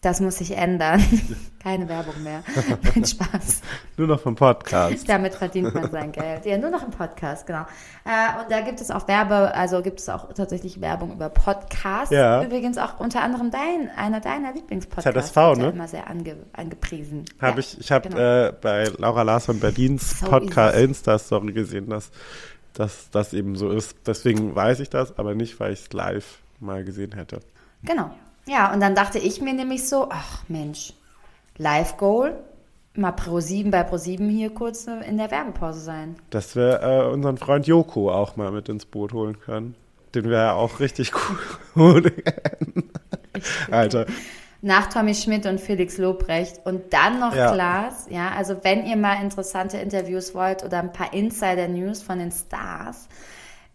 [0.00, 1.02] das muss sich ändern.
[1.62, 2.42] Keine Werbung mehr.
[2.94, 3.60] Nein, Spaß.
[3.98, 5.06] Nur noch vom Podcast.
[5.06, 6.46] Damit verdient man sein Geld.
[6.46, 7.66] Ja, nur noch im Podcast, genau.
[8.06, 12.14] Äh, und da gibt es auch Werbe, also gibt es auch tatsächlich Werbung über Podcasts.
[12.14, 12.42] Ja.
[12.42, 15.32] Übrigens auch unter anderem dein, einer deiner Lieblingspodcasts.
[15.32, 15.68] ZSV, ja ne?
[15.68, 17.26] immer sehr ange, angepriesen.
[17.38, 18.20] Hab ja, ich ich habe genau.
[18.20, 20.78] äh, bei Laura Larsson Berlins So Podcast.
[20.78, 22.10] Insta-Story gesehen, dass,
[22.72, 23.98] dass das eben so ist.
[24.06, 27.40] Deswegen weiß ich das, aber nicht, weil ich es live mal gesehen hätte.
[27.82, 28.10] Genau.
[28.50, 30.92] Ja, und dann dachte ich mir nämlich so, ach Mensch,
[31.56, 32.34] Live Goal,
[32.94, 36.16] mal Pro 7 bei Pro 7 hier kurz in der Werbepause sein.
[36.30, 39.76] Dass wir äh, unseren Freund Joko auch mal mit ins Boot holen können.
[40.16, 41.12] Den wir ja auch richtig
[41.76, 42.12] cool.
[43.70, 44.06] Alter,
[44.62, 47.52] Nach Tommy Schmidt und Felix Lobrecht und dann noch Ja.
[47.52, 48.06] Klaas.
[48.10, 53.08] Ja, also wenn ihr mal interessante Interviews wollt oder ein paar Insider-News von den Stars,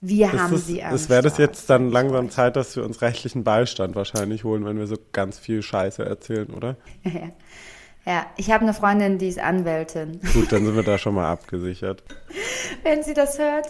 [0.07, 2.83] wir ist haben es, sie am es wäre das jetzt dann langsam Zeit, dass wir
[2.83, 6.75] uns rechtlichen Beistand wahrscheinlich holen, wenn wir so ganz viel Scheiße erzählen, oder?
[7.03, 7.11] Ja,
[8.05, 8.25] ja.
[8.37, 10.19] ich habe eine Freundin, die ist Anwältin.
[10.33, 12.03] Gut, dann sind wir da schon mal abgesichert.
[12.83, 13.67] Wenn sie das hört,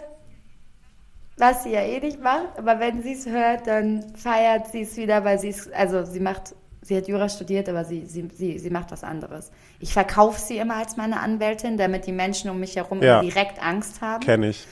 [1.37, 4.95] was sie ja eh nicht macht, aber wenn sie es hört, dann feiert sie es
[4.97, 8.57] wieder, weil sie es, also sie macht, sie hat Jura studiert, aber sie, sie, sie,
[8.57, 9.51] sie macht was anderes.
[9.79, 13.21] Ich verkaufe sie immer als meine Anwältin, damit die Menschen um mich herum Ja.
[13.21, 14.23] direkt Angst haben.
[14.23, 14.65] Kenne ich.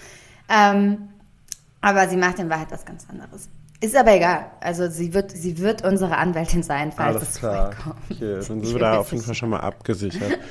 [0.50, 1.10] Ähm,
[1.84, 3.50] aber sie macht in Wahrheit was ganz anderes.
[3.82, 4.46] Ist aber egal.
[4.62, 7.72] Also sie wird, sie wird unsere Anwältin sein, falls Alles es klar.
[8.10, 9.24] Okay, dann sind wir da auf jeden.
[9.24, 10.40] Fall schon mal abgesichert.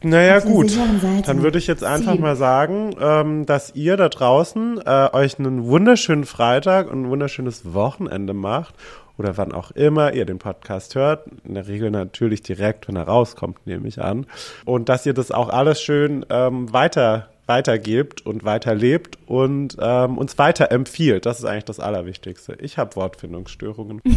[0.00, 0.78] Naja, gut.
[1.26, 5.66] Dann würde ich jetzt einfach mal sagen, ähm, dass ihr da draußen äh, euch einen
[5.66, 8.76] wunderschönen Freitag und ein wunderschönes Wochenende macht.
[9.16, 11.26] Oder wann auch immer ihr den Podcast hört.
[11.42, 14.26] In der Regel natürlich direkt, wenn er rauskommt, nehme ich an.
[14.64, 20.38] Und dass ihr das auch alles schön ähm, weiter weitergebt und weiterlebt und ähm, uns
[20.38, 21.26] weiterempfiehlt.
[21.26, 22.56] Das ist eigentlich das Allerwichtigste.
[22.60, 24.00] Ich habe Wortfindungsstörungen.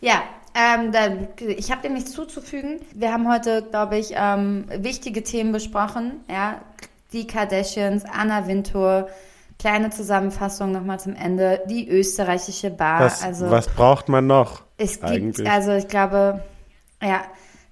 [0.00, 0.22] Ja,
[0.54, 2.80] ähm, dann, ich habe dem nichts zuzufügen.
[2.92, 6.20] Wir haben heute, glaube ich, ähm, wichtige Themen besprochen.
[6.30, 6.60] Ja,
[7.14, 9.08] die Kardashians, Anna Wintour,
[9.58, 13.00] kleine Zusammenfassung nochmal zum Ende, die österreichische Bar.
[13.00, 14.64] Was, also was braucht man noch?
[14.76, 15.50] es gibt, eigentlich?
[15.50, 16.42] also ich glaube,
[17.02, 17.22] ja,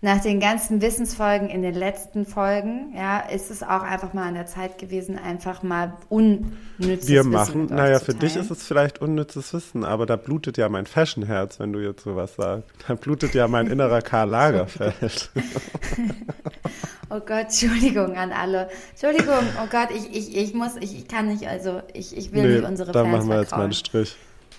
[0.04, 4.34] nach den ganzen Wissensfolgen in den letzten Folgen, ja, ist es auch einfach mal an
[4.34, 8.64] der Zeit gewesen, einfach mal unnützes Wir Wissen machen, euch naja, für dich ist es
[8.64, 12.68] vielleicht unnützes Wissen, aber da blutet ja mein Fashionherz, wenn du jetzt sowas sagst.
[12.88, 15.30] Da blutet ja mein innerer Karl Lagerfeld.
[17.08, 18.70] Oh Gott, Entschuldigung an alle.
[18.90, 22.56] Entschuldigung, oh Gott, ich, ich, ich muss, ich, ich kann nicht, also ich, ich will
[22.56, 24.16] nicht unsere da Fans machen wir jetzt mal einen Strich.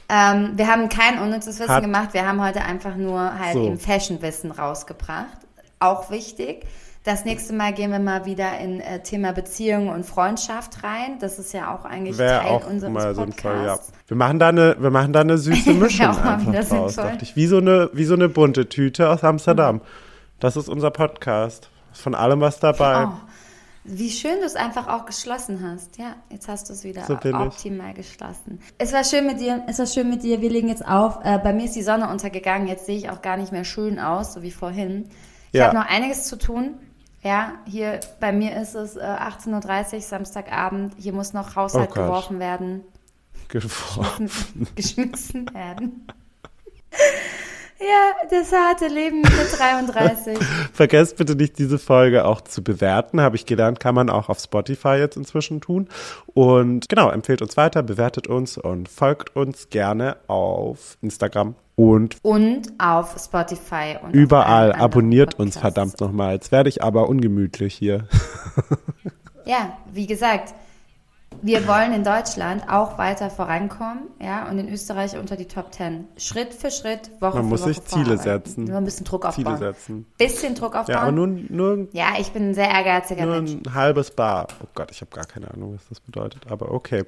[0.10, 3.66] Ähm, wir haben kein unnützes Wissen Hat- gemacht, wir haben heute einfach nur halt So.
[3.66, 5.38] eben Fashion-Wissen rausgebracht.
[5.80, 6.66] Auch wichtig.
[7.06, 11.20] Das nächste Mal gehen wir mal wieder in äh, Thema Beziehung und Freundschaft rein.
[11.20, 13.42] Das ist ja auch eigentlich Wäre Teil auch unseres mal Podcasts.
[13.44, 13.78] sinnvoll, ja.
[14.08, 16.92] Wir machen da eine, wir machen da eine süße Mischung auch mal einfach sinnvoll.
[16.96, 17.36] dachte ich.
[17.36, 19.82] Wie so eine, wie so eine bunte Tüte aus Amsterdam.
[20.40, 21.70] Das ist unser Podcast.
[21.92, 23.06] Ist Von allem was dabei.
[23.08, 23.12] Oh,
[23.86, 25.98] wie schön du es einfach auch geschlossen hast.
[25.98, 27.42] Ja, jetzt hast du es wieder So bin ich.
[27.42, 28.60] optimal geschlossen.
[28.78, 29.64] Es war schön mit dir.
[29.68, 30.42] Es war schön mit dir.
[30.42, 31.20] Wir legen jetzt auf.
[31.24, 32.68] Äh, bei mir ist die Sonne untergegangen.
[32.68, 35.10] Jetzt sehe ich auch gar nicht mehr schön aus, so wie vorhin.
[35.52, 35.68] Ich Ja.
[35.68, 36.76] habe noch einiges zu tun.
[37.24, 40.94] Ja, hier bei mir ist es äh, 18.30 Uhr, Samstagabend.
[40.98, 42.82] Hier muss noch Haushalt Oh geworfen werden,
[43.50, 44.30] Geworfen.
[44.76, 46.08] geschmissen werden.
[47.80, 50.38] Ja, das harte Leben mit 33.
[50.74, 53.22] Vergesst bitte nicht, diese Folge auch zu bewerten.
[53.22, 55.90] Habe ich gelernt, kann man auch auf Spotify jetzt inzwischen tun.
[56.34, 62.72] Und genau, empfehlt uns weiter, bewertet uns und folgt uns gerne auf Instagram und Und
[62.78, 64.74] auf Spotify und überall.
[64.74, 65.62] Abonniert uns Podcasts.
[65.62, 66.34] verdammt nochmal.
[66.34, 68.08] Jetzt werde ich aber ungemütlich hier.
[69.46, 70.54] Ja, wie gesagt,
[71.44, 76.08] wir wollen in Deutschland auch weiter vorankommen, ja, und in Österreich unter die Top 10.
[76.18, 78.64] Schritt für Schritt, Woche Man für muss Woche sich Ziele setzen.
[78.64, 79.58] Nur ein bisschen Druck aufbauen.
[79.58, 80.06] Ziele setzen.
[80.18, 80.96] Bisschen Druck aufbauen.
[80.96, 83.52] Ja, aber nur, nur, ja, ich bin ein sehr ehrgeiziger nur Mensch.
[83.52, 84.48] ein halbes Bar.
[84.64, 86.50] Oh Gott, ich habe gar keine Ahnung, was das bedeutet.
[86.50, 87.04] Aber okay.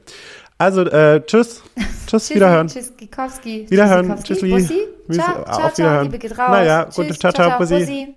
[0.57, 1.63] Also, äh, tschüss.
[2.07, 2.67] Tschüss, wiederhören.
[2.67, 3.65] Tschüss, Gikowski.
[3.69, 4.21] Wiederhören.
[4.23, 4.49] Tschüssi.
[4.49, 4.87] Bussi.
[5.11, 6.01] Ciao, ciao, ciao.
[6.03, 6.49] Liebe geht raus.
[6.49, 7.79] Naja, Tschüss, gute- ciao, ciao, Bussi.
[7.79, 8.13] Bussi.